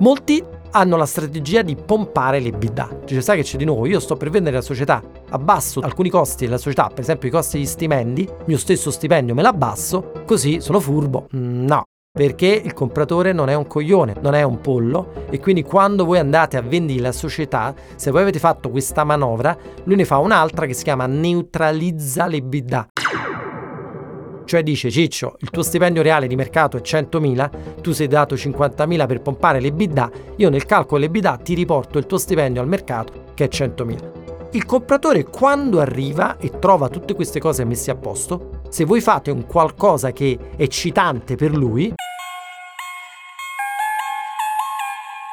Molti 0.00 0.55
hanno 0.76 0.96
la 0.96 1.06
strategia 1.06 1.62
di 1.62 1.74
pompare 1.74 2.38
le 2.38 2.52
bidà. 2.52 3.00
Cioè, 3.04 3.20
sai 3.20 3.38
che 3.38 3.42
c'è 3.42 3.56
di 3.56 3.64
nuovo? 3.64 3.86
Io 3.86 3.98
sto 3.98 4.16
per 4.16 4.30
vendere 4.30 4.56
la 4.56 4.62
società, 4.62 5.02
abbasso 5.30 5.80
alcuni 5.80 6.10
costi 6.10 6.44
della 6.44 6.58
società, 6.58 6.88
per 6.88 7.00
esempio 7.00 7.28
i 7.28 7.32
costi 7.32 7.56
degli 7.56 7.66
stipendi, 7.66 8.28
mio 8.44 8.58
stesso 8.58 8.90
stipendio 8.90 9.34
me 9.34 9.42
l'abbasso, 9.42 10.12
così 10.26 10.60
sono 10.60 10.80
furbo. 10.80 11.28
Mm, 11.34 11.64
no, 11.64 11.84
perché 12.12 12.46
il 12.46 12.72
compratore 12.72 13.32
non 13.32 13.48
è 13.48 13.54
un 13.54 13.66
coglione, 13.66 14.16
non 14.20 14.34
è 14.34 14.42
un 14.42 14.60
pollo 14.60 15.26
e 15.30 15.38
quindi 15.38 15.62
quando 15.62 16.04
voi 16.04 16.18
andate 16.18 16.56
a 16.56 16.62
vendere 16.62 17.00
la 17.00 17.12
società, 17.12 17.74
se 17.94 18.10
voi 18.10 18.22
avete 18.22 18.38
fatto 18.38 18.70
questa 18.70 19.04
manovra, 19.04 19.56
lui 19.84 19.96
ne 19.96 20.04
fa 20.04 20.18
un'altra 20.18 20.66
che 20.66 20.72
si 20.72 20.84
chiama 20.84 21.06
neutralizza 21.06 22.26
le 22.26 22.40
bidà. 22.40 22.88
Cioè 24.46 24.62
dice 24.62 24.92
Ciccio, 24.92 25.36
il 25.40 25.50
tuo 25.50 25.64
stipendio 25.64 26.02
reale 26.02 26.28
di 26.28 26.36
mercato 26.36 26.76
è 26.76 26.80
100.000, 26.80 27.80
tu 27.82 27.90
sei 27.90 28.06
dato 28.06 28.36
50.000 28.36 29.06
per 29.06 29.20
pompare 29.20 29.58
le 29.58 29.72
bidà, 29.72 30.08
io 30.36 30.50
nel 30.50 30.66
calcolo 30.66 31.00
delle 31.00 31.10
bidà 31.10 31.36
ti 31.36 31.54
riporto 31.54 31.98
il 31.98 32.06
tuo 32.06 32.16
stipendio 32.16 32.62
al 32.62 32.68
mercato 32.68 33.24
che 33.34 33.46
è 33.46 33.48
100.000. 33.48 34.50
Il 34.52 34.64
compratore 34.64 35.24
quando 35.24 35.80
arriva 35.80 36.36
e 36.38 36.60
trova 36.60 36.88
tutte 36.88 37.14
queste 37.14 37.40
cose 37.40 37.64
messe 37.64 37.90
a 37.90 37.96
posto, 37.96 38.60
se 38.68 38.84
voi 38.84 39.00
fate 39.00 39.32
un 39.32 39.46
qualcosa 39.46 40.12
che 40.12 40.38
è 40.56 40.62
eccitante 40.62 41.34
per 41.34 41.50
lui, 41.50 41.92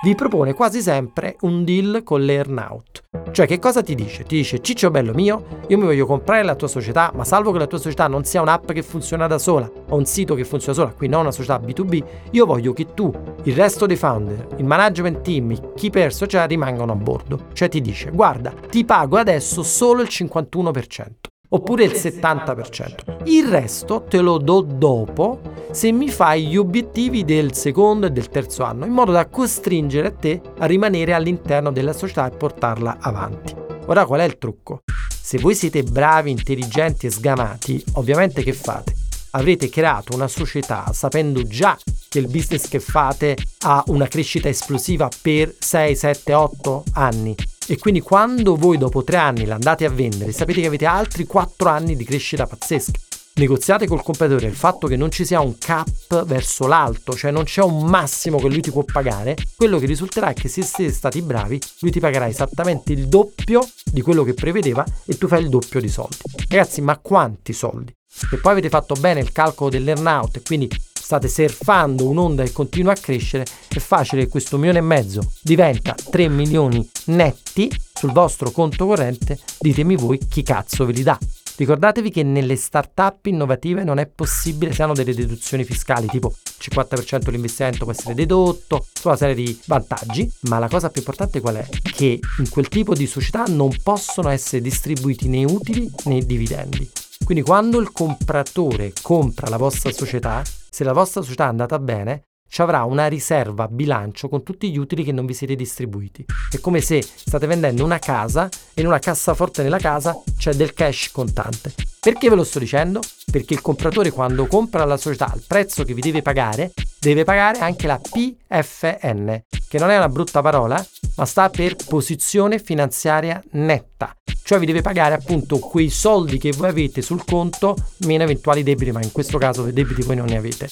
vi 0.03 0.15
propone 0.15 0.53
quasi 0.53 0.81
sempre 0.81 1.37
un 1.41 1.63
deal 1.63 2.01
con 2.03 2.21
l'earnout. 2.25 3.03
Cioè 3.31 3.47
che 3.47 3.57
cosa 3.57 3.81
ti 3.81 3.95
dice? 3.95 4.23
Ti 4.23 4.35
dice 4.35 4.61
Ciccio 4.61 4.91
bello 4.91 5.13
mio, 5.13 5.61
io 5.69 5.77
mi 5.77 5.85
voglio 5.85 6.05
comprare 6.05 6.43
la 6.43 6.55
tua 6.55 6.67
società, 6.67 7.13
ma 7.15 7.23
salvo 7.23 7.53
che 7.53 7.59
la 7.59 7.67
tua 7.67 7.77
società 7.77 8.07
non 8.07 8.25
sia 8.25 8.41
un'app 8.41 8.69
che 8.73 8.83
funziona 8.83 9.27
da 9.27 9.39
sola 9.39 9.71
o 9.89 9.95
un 9.95 10.05
sito 10.05 10.35
che 10.35 10.43
funziona 10.43 10.77
sola, 10.77 10.89
quindi 10.89 11.15
non 11.15 11.23
una 11.23 11.31
società 11.31 11.57
B2B, 11.57 12.03
io 12.31 12.45
voglio 12.45 12.73
che 12.73 12.93
tu, 12.93 13.13
il 13.43 13.55
resto 13.55 13.85
dei 13.85 13.95
founder, 13.95 14.47
il 14.57 14.65
management 14.65 15.21
team, 15.21 15.51
i 15.51 15.59
key 15.73 15.89
person, 15.89 16.27
cioè 16.27 16.47
rimangano 16.47 16.91
a 16.91 16.95
bordo. 16.95 17.45
Cioè 17.53 17.69
ti 17.69 17.79
dice 17.79 18.11
guarda, 18.11 18.53
ti 18.69 18.83
pago 18.83 19.15
adesso 19.15 19.63
solo 19.63 20.01
il 20.01 20.09
51% 20.11 21.31
oppure 21.53 21.83
il 21.83 21.91
70%. 21.91 23.21
Il 23.25 23.47
resto 23.47 24.03
te 24.07 24.19
lo 24.19 24.37
do 24.37 24.61
dopo 24.61 25.39
se 25.71 25.91
mi 25.91 26.09
fai 26.09 26.47
gli 26.47 26.57
obiettivi 26.57 27.23
del 27.23 27.53
secondo 27.55 28.05
e 28.05 28.11
del 28.11 28.29
terzo 28.29 28.63
anno, 28.63 28.85
in 28.85 28.91
modo 28.91 29.11
da 29.11 29.27
costringere 29.27 30.15
te 30.15 30.41
a 30.59 30.65
rimanere 30.65 31.13
all'interno 31.13 31.71
della 31.71 31.93
società 31.93 32.27
e 32.27 32.35
portarla 32.35 32.97
avanti. 32.99 33.55
Ora 33.87 34.05
qual 34.05 34.21
è 34.21 34.23
il 34.23 34.37
trucco? 34.37 34.81
Se 35.09 35.37
voi 35.39 35.55
siete 35.55 35.83
bravi, 35.83 36.31
intelligenti 36.31 37.07
e 37.07 37.11
sgamati, 37.11 37.83
ovviamente 37.93 38.43
che 38.43 38.53
fate? 38.53 39.02
Avrete 39.35 39.67
creato 39.69 40.15
una 40.15 40.27
società 40.27 40.91
sapendo 40.93 41.41
già 41.43 41.77
che 42.07 42.19
il 42.19 42.27
business 42.27 42.67
che 42.67 42.79
fate 42.79 43.35
ha 43.61 43.83
una 43.87 44.07
crescita 44.07 44.47
esplosiva 44.47 45.09
per 45.21 45.55
6, 45.57 45.95
7, 45.95 46.33
8 46.33 46.83
anni 46.93 47.35
e 47.67 47.77
quindi 47.77 48.01
quando 48.01 48.55
voi 48.55 48.77
dopo 48.77 49.03
tre 49.03 49.17
anni 49.17 49.45
l'andate 49.45 49.85
a 49.85 49.89
vendere, 49.89 50.31
sapete 50.31 50.61
che 50.61 50.67
avete 50.67 50.85
altri 50.85 51.25
quattro 51.25 51.69
anni 51.69 51.95
di 51.95 52.03
crescita 52.03 52.45
pazzesca. 52.45 52.99
Negoziate 53.35 53.87
col 53.87 54.03
compratore 54.03 54.45
il 54.45 54.53
fatto 54.53 54.85
che 54.85 54.95
non 54.95 55.09
ci 55.09 55.25
sia 55.25 55.39
un 55.39 55.57
cap 55.57 56.23
verso 56.25 56.67
l'alto, 56.67 57.15
cioè 57.15 57.31
non 57.31 57.45
c'è 57.45 57.63
un 57.63 57.85
massimo 57.85 58.37
che 58.37 58.47
lui 58.47 58.61
ti 58.61 58.69
può 58.69 58.83
pagare, 58.83 59.35
quello 59.55 59.79
che 59.79 59.87
risulterà 59.87 60.29
è 60.29 60.33
che 60.33 60.47
se 60.47 60.61
siete 60.61 60.93
stati 60.93 61.23
bravi, 61.23 61.59
lui 61.79 61.89
ti 61.89 61.99
pagherà 61.99 62.27
esattamente 62.27 62.93
il 62.93 63.07
doppio 63.07 63.67
di 63.83 64.01
quello 64.01 64.23
che 64.23 64.35
prevedeva 64.35 64.85
e 65.05 65.17
tu 65.17 65.27
fai 65.27 65.41
il 65.41 65.49
doppio 65.49 65.79
di 65.79 65.89
soldi. 65.89 66.17
Ragazzi, 66.47 66.81
ma 66.81 66.99
quanti 66.99 67.53
soldi? 67.53 67.91
Se 68.15 68.37
poi 68.37 68.51
avete 68.51 68.69
fatto 68.69 68.93
bene 68.93 69.21
il 69.21 69.31
calcolo 69.31 69.71
dell'earnout 69.71 70.37
e 70.37 70.41
quindi 70.43 70.69
state 70.93 71.27
surfando 71.27 72.07
un'onda 72.07 72.43
che 72.43 72.51
continua 72.51 72.93
a 72.93 72.95
crescere, 72.95 73.45
è 73.67 73.79
facile 73.79 74.23
che 74.23 74.29
questo 74.29 74.57
milione 74.57 74.77
e 74.77 74.81
mezzo 74.81 75.31
diventa 75.41 75.93
3 75.93 76.29
milioni 76.29 76.87
netti 77.05 77.69
sul 77.91 78.11
vostro 78.11 78.51
conto 78.51 78.85
corrente, 78.85 79.39
ditemi 79.59 79.95
voi 79.95 80.19
chi 80.19 80.43
cazzo 80.43 80.85
ve 80.85 80.93
li 80.93 81.03
dà. 81.03 81.17
Ricordatevi 81.55 82.09
che 82.09 82.23
nelle 82.23 82.55
start-up 82.55 83.25
innovative 83.25 83.83
non 83.83 83.99
è 83.99 84.07
possibile, 84.07 84.73
se 84.73 84.83
hanno 84.83 84.93
delle 84.93 85.13
deduzioni 85.13 85.63
fiscali, 85.63 86.07
tipo 86.07 86.33
il 86.43 86.73
50% 86.75 87.19
dell'investimento 87.19 87.83
può 87.83 87.91
essere 87.91 88.15
dedotto, 88.15 88.87
tutta 88.91 89.09
una 89.09 89.17
serie 89.17 89.35
di 89.35 89.59
vantaggi, 89.65 90.31
ma 90.41 90.59
la 90.59 90.67
cosa 90.67 90.89
più 90.89 91.01
importante 91.01 91.41
qual 91.41 91.55
è? 91.55 91.67
Che 91.81 92.19
in 92.39 92.49
quel 92.49 92.69
tipo 92.69 92.93
di 92.93 93.05
società 93.05 93.43
non 93.47 93.69
possono 93.83 94.29
essere 94.29 94.61
distribuiti 94.61 95.27
né 95.27 95.43
utili 95.43 95.89
né 96.05 96.19
dividendi. 96.25 96.89
Quindi 97.23 97.43
quando 97.43 97.79
il 97.79 97.91
compratore 97.91 98.91
compra 99.01 99.47
la 99.49 99.57
vostra 99.57 99.91
società, 99.91 100.41
se 100.69 100.83
la 100.83 100.93
vostra 100.93 101.21
società 101.21 101.45
è 101.45 101.47
andata 101.47 101.79
bene, 101.79 102.25
ci 102.53 102.61
avrà 102.61 102.83
una 102.83 103.07
riserva 103.07 103.67
bilancio 103.67 104.29
con 104.29 104.43
tutti 104.43 104.69
gli 104.69 104.77
utili 104.77 105.03
che 105.03 105.11
non 105.11 105.25
vi 105.25 105.33
siete 105.33 105.55
distribuiti. 105.55 106.23
È 106.51 106.59
come 106.59 106.81
se 106.81 107.01
state 107.01 107.47
vendendo 107.47 107.83
una 107.83 107.97
casa 107.97 108.47
e 108.75 108.81
in 108.81 108.85
una 108.85 108.99
cassaforte 108.99 109.63
nella 109.63 109.79
casa 109.79 110.21
c'è 110.37 110.53
del 110.53 110.75
cash 110.75 111.09
contante. 111.11 111.73
Perché 111.99 112.29
ve 112.29 112.35
lo 112.35 112.43
sto 112.43 112.59
dicendo? 112.59 112.99
Perché 113.31 113.55
il 113.55 113.61
compratore 113.61 114.11
quando 114.11 114.45
compra 114.45 114.85
la 114.85 114.97
società 114.97 115.31
al 115.31 115.41
prezzo 115.47 115.83
che 115.83 115.95
vi 115.95 116.01
deve 116.01 116.21
pagare, 116.21 116.73
deve 116.99 117.23
pagare 117.23 117.57
anche 117.57 117.87
la 117.87 117.99
PFN, 117.99 119.41
che 119.67 119.79
non 119.79 119.89
è 119.89 119.97
una 119.97 120.09
brutta 120.09 120.43
parola, 120.43 120.85
ma 121.15 121.25
sta 121.25 121.49
per 121.49 121.75
posizione 121.87 122.59
finanziaria 122.59 123.41
netta. 123.53 124.15
Cioè 124.43 124.59
vi 124.59 124.67
deve 124.67 124.81
pagare 124.81 125.15
appunto 125.15 125.57
quei 125.57 125.89
soldi 125.89 126.37
che 126.37 126.51
voi 126.51 126.69
avete 126.69 127.01
sul 127.01 127.25
conto 127.25 127.75
meno 128.05 128.21
eventuali 128.21 128.61
debiti, 128.61 128.91
ma 128.91 129.01
in 129.01 129.11
questo 129.11 129.39
caso 129.39 129.63
debiti 129.63 130.03
voi 130.03 130.17
non 130.17 130.27
ne 130.27 130.37
avete. 130.37 130.69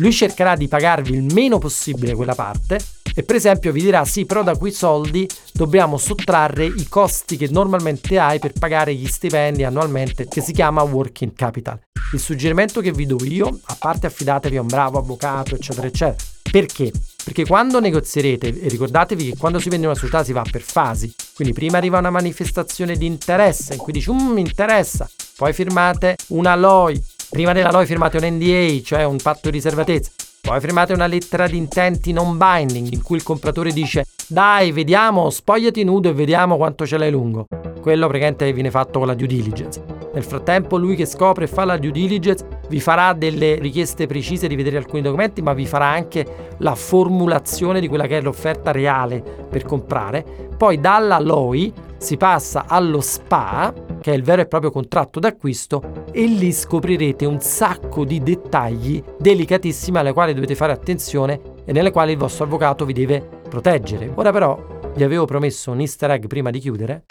Lui 0.00 0.12
cercherà 0.12 0.56
di 0.56 0.66
pagarvi 0.66 1.12
il 1.12 1.32
meno 1.34 1.58
possibile 1.58 2.14
quella 2.14 2.34
parte 2.34 2.78
e 3.14 3.22
per 3.22 3.36
esempio 3.36 3.70
vi 3.70 3.82
dirà 3.82 4.06
sì 4.06 4.24
però 4.24 4.42
da 4.42 4.56
quei 4.56 4.72
soldi 4.72 5.28
dobbiamo 5.52 5.98
sottrarre 5.98 6.64
i 6.64 6.88
costi 6.88 7.36
che 7.36 7.48
normalmente 7.50 8.18
hai 8.18 8.38
per 8.38 8.52
pagare 8.58 8.94
gli 8.94 9.06
stipendi 9.06 9.62
annualmente 9.62 10.26
che 10.26 10.40
si 10.40 10.52
chiama 10.52 10.82
working 10.82 11.34
capital. 11.34 11.78
Il 12.14 12.18
suggerimento 12.18 12.80
che 12.80 12.92
vi 12.92 13.04
do 13.04 13.18
io, 13.24 13.60
a 13.62 13.76
parte 13.78 14.06
affidatevi 14.06 14.56
a 14.56 14.62
un 14.62 14.68
bravo 14.68 14.98
avvocato 14.98 15.54
eccetera 15.54 15.86
eccetera, 15.86 16.16
perché? 16.50 16.90
Perché 17.22 17.44
quando 17.44 17.78
negozierete, 17.78 18.48
e 18.48 18.68
ricordatevi 18.68 19.30
che 19.30 19.36
quando 19.36 19.58
si 19.58 19.68
vende 19.68 19.86
una 19.86 19.94
società 19.94 20.24
si 20.24 20.32
va 20.32 20.42
per 20.50 20.62
fasi, 20.62 21.12
quindi 21.34 21.52
prima 21.52 21.76
arriva 21.76 21.98
una 21.98 22.10
manifestazione 22.10 22.96
di 22.96 23.06
interesse 23.06 23.74
in 23.74 23.78
cui 23.78 23.92
dici 23.92 24.08
um, 24.08 24.32
mi 24.32 24.40
interessa, 24.40 25.08
poi 25.36 25.52
firmate 25.52 26.16
una 26.28 26.56
LOI, 26.56 27.00
prima 27.30 27.52
della 27.52 27.70
LOI 27.70 27.86
firmate 27.86 28.16
un 28.16 28.24
NDA, 28.34 28.82
cioè 28.82 29.04
un 29.04 29.16
patto 29.16 29.48
di 29.48 29.52
riservatezza, 29.52 30.10
poi 30.42 30.60
firmate 30.60 30.92
una 30.92 31.06
lettera 31.06 31.46
di 31.46 31.56
intenti 31.56 32.12
non 32.12 32.36
binding 32.36 32.92
in 32.92 33.02
cui 33.02 33.16
il 33.16 33.22
compratore 33.22 33.72
dice 33.72 34.04
dai 34.26 34.72
vediamo, 34.72 35.30
spogliati 35.30 35.84
nudo 35.84 36.08
e 36.08 36.12
vediamo 36.12 36.56
quanto 36.56 36.86
ce 36.86 36.98
l'hai 36.98 37.10
lungo. 37.10 37.46
Quello 37.80 38.06
praticamente 38.06 38.52
viene 38.52 38.70
fatto 38.70 38.98
con 38.98 39.08
la 39.08 39.14
due 39.14 39.26
diligence. 39.26 39.82
Nel 40.12 40.24
frattempo 40.24 40.76
lui 40.76 40.96
che 40.96 41.06
scopre 41.06 41.44
e 41.44 41.46
fa 41.46 41.64
la 41.64 41.76
due 41.76 41.92
diligence 41.92 42.44
vi 42.68 42.80
farà 42.80 43.12
delle 43.12 43.56
richieste 43.56 44.06
precise 44.06 44.48
di 44.48 44.56
vedere 44.56 44.76
alcuni 44.76 45.02
documenti, 45.02 45.40
ma 45.40 45.52
vi 45.52 45.66
farà 45.66 45.86
anche 45.86 46.54
la 46.58 46.74
formulazione 46.74 47.80
di 47.80 47.88
quella 47.88 48.06
che 48.06 48.18
è 48.18 48.20
l'offerta 48.20 48.72
reale 48.72 49.22
per 49.48 49.64
comprare. 49.64 50.24
Poi 50.56 50.80
dalla 50.80 51.18
LOI 51.18 51.72
si 51.96 52.16
passa 52.16 52.64
allo 52.66 53.00
SPA, 53.00 53.72
che 54.00 54.12
è 54.12 54.14
il 54.14 54.22
vero 54.22 54.42
e 54.42 54.46
proprio 54.46 54.70
contratto 54.70 55.20
d'acquisto, 55.20 56.04
e 56.12 56.24
lì 56.26 56.52
scoprirete 56.52 57.26
un 57.26 57.40
sacco 57.40 58.04
di 58.04 58.22
dettagli 58.22 59.02
delicatissimi 59.18 59.98
alle 59.98 60.12
quali 60.12 60.34
dovete 60.34 60.54
fare 60.54 60.72
attenzione 60.72 61.40
e 61.64 61.72
nelle 61.72 61.90
quali 61.90 62.12
il 62.12 62.18
vostro 62.18 62.44
avvocato 62.44 62.84
vi 62.84 62.92
deve 62.92 63.26
proteggere. 63.48 64.10
Ora 64.14 64.32
però 64.32 64.58
vi 64.94 65.04
avevo 65.04 65.24
promesso 65.24 65.70
un 65.70 65.80
easter 65.80 66.10
egg 66.10 66.26
prima 66.26 66.50
di 66.50 66.58
chiudere 66.58 67.04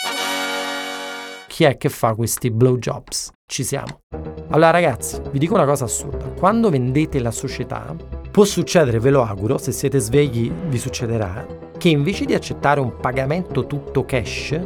chi 1.60 1.66
è 1.66 1.76
che 1.76 1.90
fa 1.90 2.16
questi 2.16 2.52
blowjobs. 2.52 3.32
Ci 3.46 3.66
siamo. 3.66 4.04
Allora 4.52 4.70
ragazzi, 4.70 5.20
vi 5.30 5.40
dico 5.40 5.56
una 5.56 5.66
cosa 5.66 5.84
assurda. 5.84 6.30
Quando 6.30 6.70
vendete 6.70 7.20
la 7.20 7.32
società, 7.32 7.94
può 8.32 8.46
succedere, 8.46 9.00
ve 9.00 9.10
lo 9.10 9.24
auguro, 9.24 9.58
se 9.58 9.74
siete 9.74 10.00
svegli 10.00 10.50
vi 10.50 10.78
succederà, 10.78 11.46
che 11.78 11.90
invece 11.90 12.24
di 12.24 12.34
accettare 12.34 12.80
un 12.80 12.96
pagamento 12.96 13.68
tutto 13.68 14.06
cash, 14.06 14.58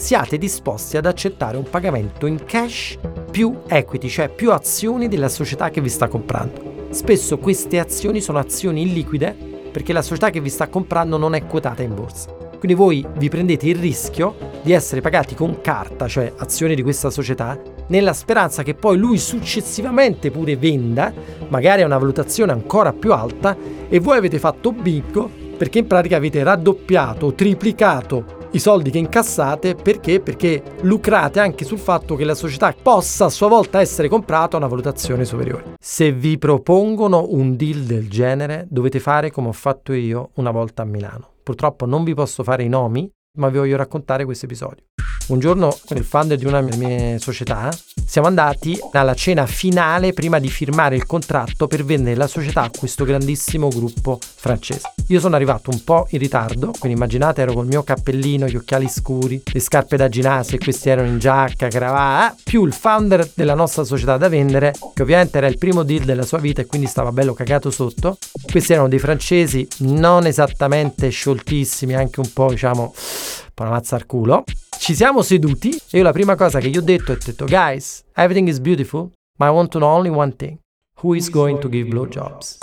siate 0.00 0.38
disposti 0.38 0.96
ad 0.96 1.04
accettare 1.04 1.58
un 1.58 1.68
pagamento 1.68 2.24
in 2.24 2.42
cash 2.46 2.96
più 3.30 3.54
equity, 3.66 4.08
cioè 4.08 4.30
più 4.30 4.50
azioni 4.50 5.08
della 5.08 5.28
società 5.28 5.68
che 5.68 5.82
vi 5.82 5.90
sta 5.90 6.08
comprando. 6.08 6.86
Spesso 6.88 7.36
queste 7.36 7.78
azioni 7.78 8.22
sono 8.22 8.38
azioni 8.38 8.80
illiquide 8.80 9.36
perché 9.70 9.92
la 9.92 10.00
società 10.00 10.30
che 10.30 10.40
vi 10.40 10.48
sta 10.48 10.68
comprando 10.68 11.18
non 11.18 11.34
è 11.34 11.44
quotata 11.44 11.82
in 11.82 11.94
borsa. 11.94 12.30
Quindi 12.30 12.78
voi 12.78 13.06
vi 13.18 13.28
prendete 13.28 13.68
il 13.68 13.76
rischio 13.76 14.34
di 14.62 14.72
essere 14.72 15.02
pagati 15.02 15.34
con 15.34 15.60
carta, 15.60 16.08
cioè 16.08 16.32
azioni 16.34 16.74
di 16.74 16.82
questa 16.82 17.10
società, 17.10 17.60
nella 17.88 18.14
speranza 18.14 18.62
che 18.62 18.74
poi 18.74 18.96
lui 18.96 19.18
successivamente 19.18 20.30
pure 20.30 20.56
venda, 20.56 21.12
magari 21.48 21.82
a 21.82 21.86
una 21.86 21.98
valutazione 21.98 22.52
ancora 22.52 22.94
più 22.94 23.12
alta, 23.12 23.54
e 23.86 24.00
voi 24.00 24.16
avete 24.16 24.38
fatto 24.38 24.72
bingo 24.72 25.30
perché 25.58 25.80
in 25.80 25.86
pratica 25.86 26.16
avete 26.16 26.42
raddoppiato, 26.42 27.34
triplicato 27.34 28.38
i 28.52 28.58
soldi 28.58 28.90
che 28.90 28.98
incassate 28.98 29.76
perché? 29.76 30.20
Perché 30.20 30.62
lucrate 30.82 31.38
anche 31.38 31.64
sul 31.64 31.78
fatto 31.78 32.16
che 32.16 32.24
la 32.24 32.34
società 32.34 32.74
possa 32.80 33.26
a 33.26 33.28
sua 33.30 33.46
volta 33.48 33.80
essere 33.80 34.08
comprata 34.08 34.56
a 34.56 34.58
una 34.58 34.68
valutazione 34.68 35.24
superiore. 35.24 35.74
Se 35.78 36.10
vi 36.10 36.36
propongono 36.36 37.26
un 37.28 37.54
deal 37.56 37.82
del 37.82 38.08
genere, 38.08 38.66
dovete 38.68 38.98
fare 38.98 39.30
come 39.30 39.48
ho 39.48 39.52
fatto 39.52 39.92
io 39.92 40.30
una 40.34 40.50
volta 40.50 40.82
a 40.82 40.84
Milano. 40.84 41.34
Purtroppo 41.42 41.86
non 41.86 42.02
vi 42.02 42.14
posso 42.14 42.42
fare 42.42 42.64
i 42.64 42.68
nomi, 42.68 43.08
ma 43.38 43.48
vi 43.48 43.58
voglio 43.58 43.76
raccontare 43.76 44.24
questo 44.24 44.46
episodio. 44.46 44.84
Un 45.30 45.38
giorno 45.38 45.78
con 45.86 45.96
il 45.96 46.02
founder 46.02 46.36
di 46.36 46.44
una 46.44 46.60
delle 46.60 46.76
mie 46.76 47.18
società 47.20 47.70
siamo 48.04 48.26
andati 48.26 48.76
alla 48.90 49.14
cena 49.14 49.46
finale 49.46 50.12
prima 50.12 50.40
di 50.40 50.48
firmare 50.48 50.96
il 50.96 51.06
contratto 51.06 51.68
per 51.68 51.84
vendere 51.84 52.16
la 52.16 52.26
società 52.26 52.62
a 52.62 52.70
questo 52.76 53.04
grandissimo 53.04 53.68
gruppo 53.68 54.18
francese. 54.20 54.92
Io 55.06 55.20
sono 55.20 55.36
arrivato 55.36 55.70
un 55.70 55.84
po' 55.84 56.08
in 56.10 56.18
ritardo, 56.18 56.72
quindi 56.76 56.98
immaginate 56.98 57.42
ero 57.42 57.52
col 57.52 57.66
mio 57.66 57.84
cappellino, 57.84 58.48
gli 58.48 58.56
occhiali 58.56 58.88
scuri, 58.88 59.40
le 59.52 59.60
scarpe 59.60 59.96
da 59.96 60.08
ginnasio 60.08 60.56
e 60.56 60.60
questi 60.60 60.88
erano 60.88 61.06
in 61.06 61.20
giacca, 61.20 61.68
cravatta, 61.68 62.34
più 62.42 62.64
il 62.66 62.72
founder 62.72 63.30
della 63.32 63.54
nostra 63.54 63.84
società 63.84 64.16
da 64.16 64.28
vendere, 64.28 64.74
che 64.92 65.02
ovviamente 65.02 65.38
era 65.38 65.46
il 65.46 65.58
primo 65.58 65.84
deal 65.84 66.02
della 66.02 66.24
sua 66.24 66.38
vita 66.38 66.60
e 66.60 66.66
quindi 66.66 66.88
stava 66.88 67.12
bello 67.12 67.34
cagato 67.34 67.70
sotto. 67.70 68.18
Questi 68.50 68.72
erano 68.72 68.88
dei 68.88 68.98
francesi 68.98 69.66
non 69.78 70.26
esattamente 70.26 71.08
scioltissimi, 71.10 71.94
anche 71.94 72.18
un 72.18 72.32
po' 72.32 72.48
diciamo 72.48 72.92
una 73.60 73.70
mazza 73.70 73.94
al 73.94 74.06
culo. 74.06 74.42
Ci 74.80 74.94
siamo 74.94 75.20
seduti 75.20 75.78
e 75.90 75.98
io 75.98 76.02
la 76.02 76.10
prima 76.10 76.36
cosa 76.36 76.58
che 76.58 76.70
gli 76.70 76.78
ho 76.78 76.80
detto 76.80 77.12
è 77.12 77.18
detto 77.22 77.44
guys, 77.44 78.02
everything 78.14 78.48
is 78.48 78.58
beautiful, 78.60 79.10
ma 79.36 79.46
I 79.46 79.50
want 79.50 79.68
to 79.72 79.78
know 79.78 79.90
only 79.90 80.08
one 80.08 80.34
thing. 80.34 80.56
Who 81.02 81.14
is 81.14 81.28
going 81.28 81.58
to 81.58 81.68
give 81.68 81.86
blowjobs? 81.86 82.56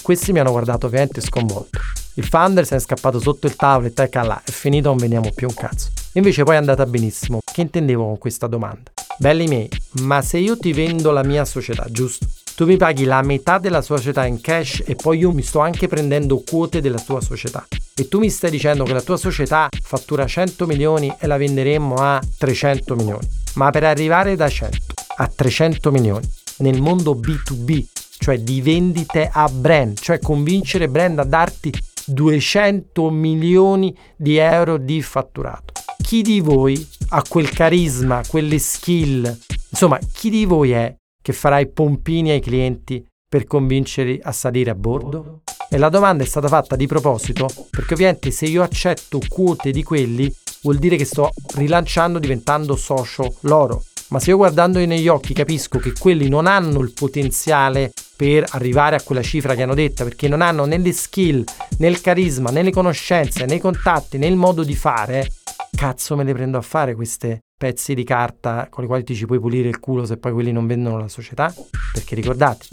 Questi 0.00 0.30
mi 0.30 0.38
hanno 0.38 0.52
guardato 0.52 0.86
ovviamente 0.86 1.20
sconvolto. 1.20 1.80
Il 2.14 2.24
founder 2.24 2.64
se 2.64 2.76
ne 2.76 2.80
è 2.80 2.84
scappato 2.84 3.18
sotto 3.18 3.48
il 3.48 3.56
tavolo 3.56 3.88
e 3.88 3.92
tecca 3.92 4.22
là, 4.22 4.40
è 4.44 4.50
finito, 4.52 4.90
non 4.90 4.98
veniamo 4.98 5.28
più 5.34 5.48
un 5.48 5.54
cazzo. 5.54 5.90
Invece 6.12 6.44
poi 6.44 6.54
è 6.54 6.58
andata 6.58 6.86
benissimo. 6.86 7.40
Che 7.44 7.60
intendevo 7.60 8.04
con 8.06 8.18
questa 8.18 8.46
domanda? 8.46 8.92
Belli 9.18 9.48
miei, 9.48 9.68
ma 10.02 10.22
se 10.22 10.38
io 10.38 10.56
ti 10.56 10.72
vendo 10.72 11.10
la 11.10 11.24
mia 11.24 11.44
società, 11.44 11.84
giusto? 11.90 12.26
Tu 12.56 12.64
mi 12.64 12.78
paghi 12.78 13.04
la 13.04 13.20
metà 13.20 13.58
della 13.58 13.82
società 13.82 14.24
in 14.24 14.40
cash 14.40 14.82
e 14.86 14.96
poi 14.96 15.18
io 15.18 15.30
mi 15.30 15.42
sto 15.42 15.58
anche 15.58 15.88
prendendo 15.88 16.42
quote 16.42 16.80
della 16.80 16.98
tua 16.98 17.20
società. 17.20 17.66
E 17.94 18.08
tu 18.08 18.18
mi 18.18 18.30
stai 18.30 18.50
dicendo 18.50 18.84
che 18.84 18.94
la 18.94 19.02
tua 19.02 19.18
società 19.18 19.68
fattura 19.70 20.26
100 20.26 20.64
milioni 20.64 21.14
e 21.18 21.26
la 21.26 21.36
venderemmo 21.36 21.96
a 21.96 22.18
300 22.38 22.96
milioni. 22.96 23.28
Ma 23.56 23.68
per 23.68 23.84
arrivare 23.84 24.36
da 24.36 24.48
100 24.48 24.78
a 25.18 25.26
300 25.26 25.90
milioni 25.90 26.26
nel 26.58 26.80
mondo 26.80 27.14
B2B, 27.14 27.84
cioè 28.16 28.38
di 28.38 28.62
vendite 28.62 29.28
a 29.30 29.46
brand, 29.50 29.98
cioè 29.98 30.18
convincere 30.18 30.88
brand 30.88 31.18
a 31.18 31.24
darti 31.24 31.70
200 32.06 33.10
milioni 33.10 33.94
di 34.16 34.38
euro 34.38 34.78
di 34.78 35.02
fatturato. 35.02 35.74
Chi 36.02 36.22
di 36.22 36.40
voi 36.40 36.88
ha 37.10 37.22
quel 37.28 37.50
carisma, 37.50 38.22
quelle 38.26 38.58
skill? 38.58 39.38
Insomma, 39.68 39.98
chi 40.10 40.30
di 40.30 40.46
voi 40.46 40.70
è 40.70 40.96
che 41.26 41.32
farai 41.32 41.66
pompini 41.66 42.30
ai 42.30 42.38
clienti 42.38 43.04
per 43.28 43.46
convincerli 43.48 44.20
a 44.22 44.30
salire 44.30 44.70
a 44.70 44.76
bordo? 44.76 45.40
E 45.68 45.76
la 45.76 45.88
domanda 45.88 46.22
è 46.22 46.26
stata 46.26 46.46
fatta 46.46 46.76
di 46.76 46.86
proposito 46.86 47.48
perché 47.68 47.94
ovviamente 47.94 48.30
se 48.30 48.46
io 48.46 48.62
accetto 48.62 49.18
quote 49.28 49.72
di 49.72 49.82
quelli 49.82 50.32
vuol 50.62 50.76
dire 50.76 50.94
che 50.94 51.04
sto 51.04 51.32
rilanciando 51.56 52.20
diventando 52.20 52.76
socio 52.76 53.34
loro. 53.40 53.82
Ma 54.10 54.20
se 54.20 54.30
io 54.30 54.36
guardandoli 54.36 54.86
negli 54.86 55.08
occhi 55.08 55.34
capisco 55.34 55.80
che 55.80 55.94
quelli 55.98 56.28
non 56.28 56.46
hanno 56.46 56.78
il 56.78 56.92
potenziale 56.92 57.90
per 58.14 58.44
arrivare 58.50 58.94
a 58.94 59.02
quella 59.02 59.22
cifra 59.22 59.56
che 59.56 59.64
hanno 59.64 59.74
detta, 59.74 60.04
perché 60.04 60.28
non 60.28 60.42
hanno 60.42 60.64
né 60.64 60.78
le 60.78 60.92
skill, 60.92 61.42
né 61.78 61.88
il 61.88 62.00
carisma, 62.00 62.50
né 62.50 62.62
le 62.62 62.70
conoscenze, 62.70 63.46
né 63.46 63.56
i 63.56 63.60
contatti, 63.60 64.16
né 64.16 64.28
il 64.28 64.36
modo 64.36 64.62
di 64.62 64.76
fare, 64.76 65.28
cazzo 65.76 66.14
me 66.14 66.22
le 66.22 66.34
prendo 66.34 66.56
a 66.56 66.62
fare 66.62 66.94
queste 66.94 67.40
pezzi 67.58 67.94
di 67.94 68.04
carta 68.04 68.68
con 68.68 68.84
i 68.84 68.86
quali 68.86 69.02
ti 69.02 69.14
ci 69.14 69.24
puoi 69.26 69.40
pulire 69.40 69.68
il 69.68 69.80
culo 69.80 70.04
se 70.04 70.18
poi 70.18 70.32
quelli 70.32 70.52
non 70.52 70.66
vendono 70.66 70.98
la 70.98 71.08
società? 71.08 71.52
Perché 71.92 72.14
ricordate, 72.14 72.66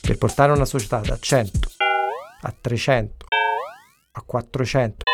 per 0.00 0.16
portare 0.16 0.52
una 0.52 0.64
società 0.64 1.00
da 1.00 1.18
100 1.18 1.58
a 2.42 2.54
300 2.60 3.26
a 4.12 4.22
400 4.22 5.04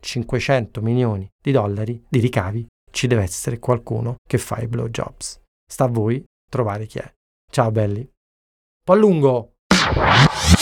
500 0.00 0.80
milioni 0.80 1.28
di 1.42 1.52
dollari 1.52 2.02
di 2.08 2.20
ricavi 2.20 2.66
ci 2.90 3.06
deve 3.06 3.22
essere 3.22 3.58
qualcuno 3.58 4.16
che 4.26 4.38
fa 4.38 4.58
i 4.60 4.68
blowjobs. 4.68 5.40
Sta 5.70 5.84
a 5.84 5.88
voi 5.88 6.24
trovare 6.48 6.86
chi 6.86 6.98
è. 6.98 7.12
Ciao 7.50 7.70
belli. 7.70 8.08
Po' 8.82 8.94
lungo. 8.94 9.56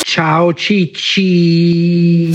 Ciao 0.03 0.53
cicci. 0.55 2.33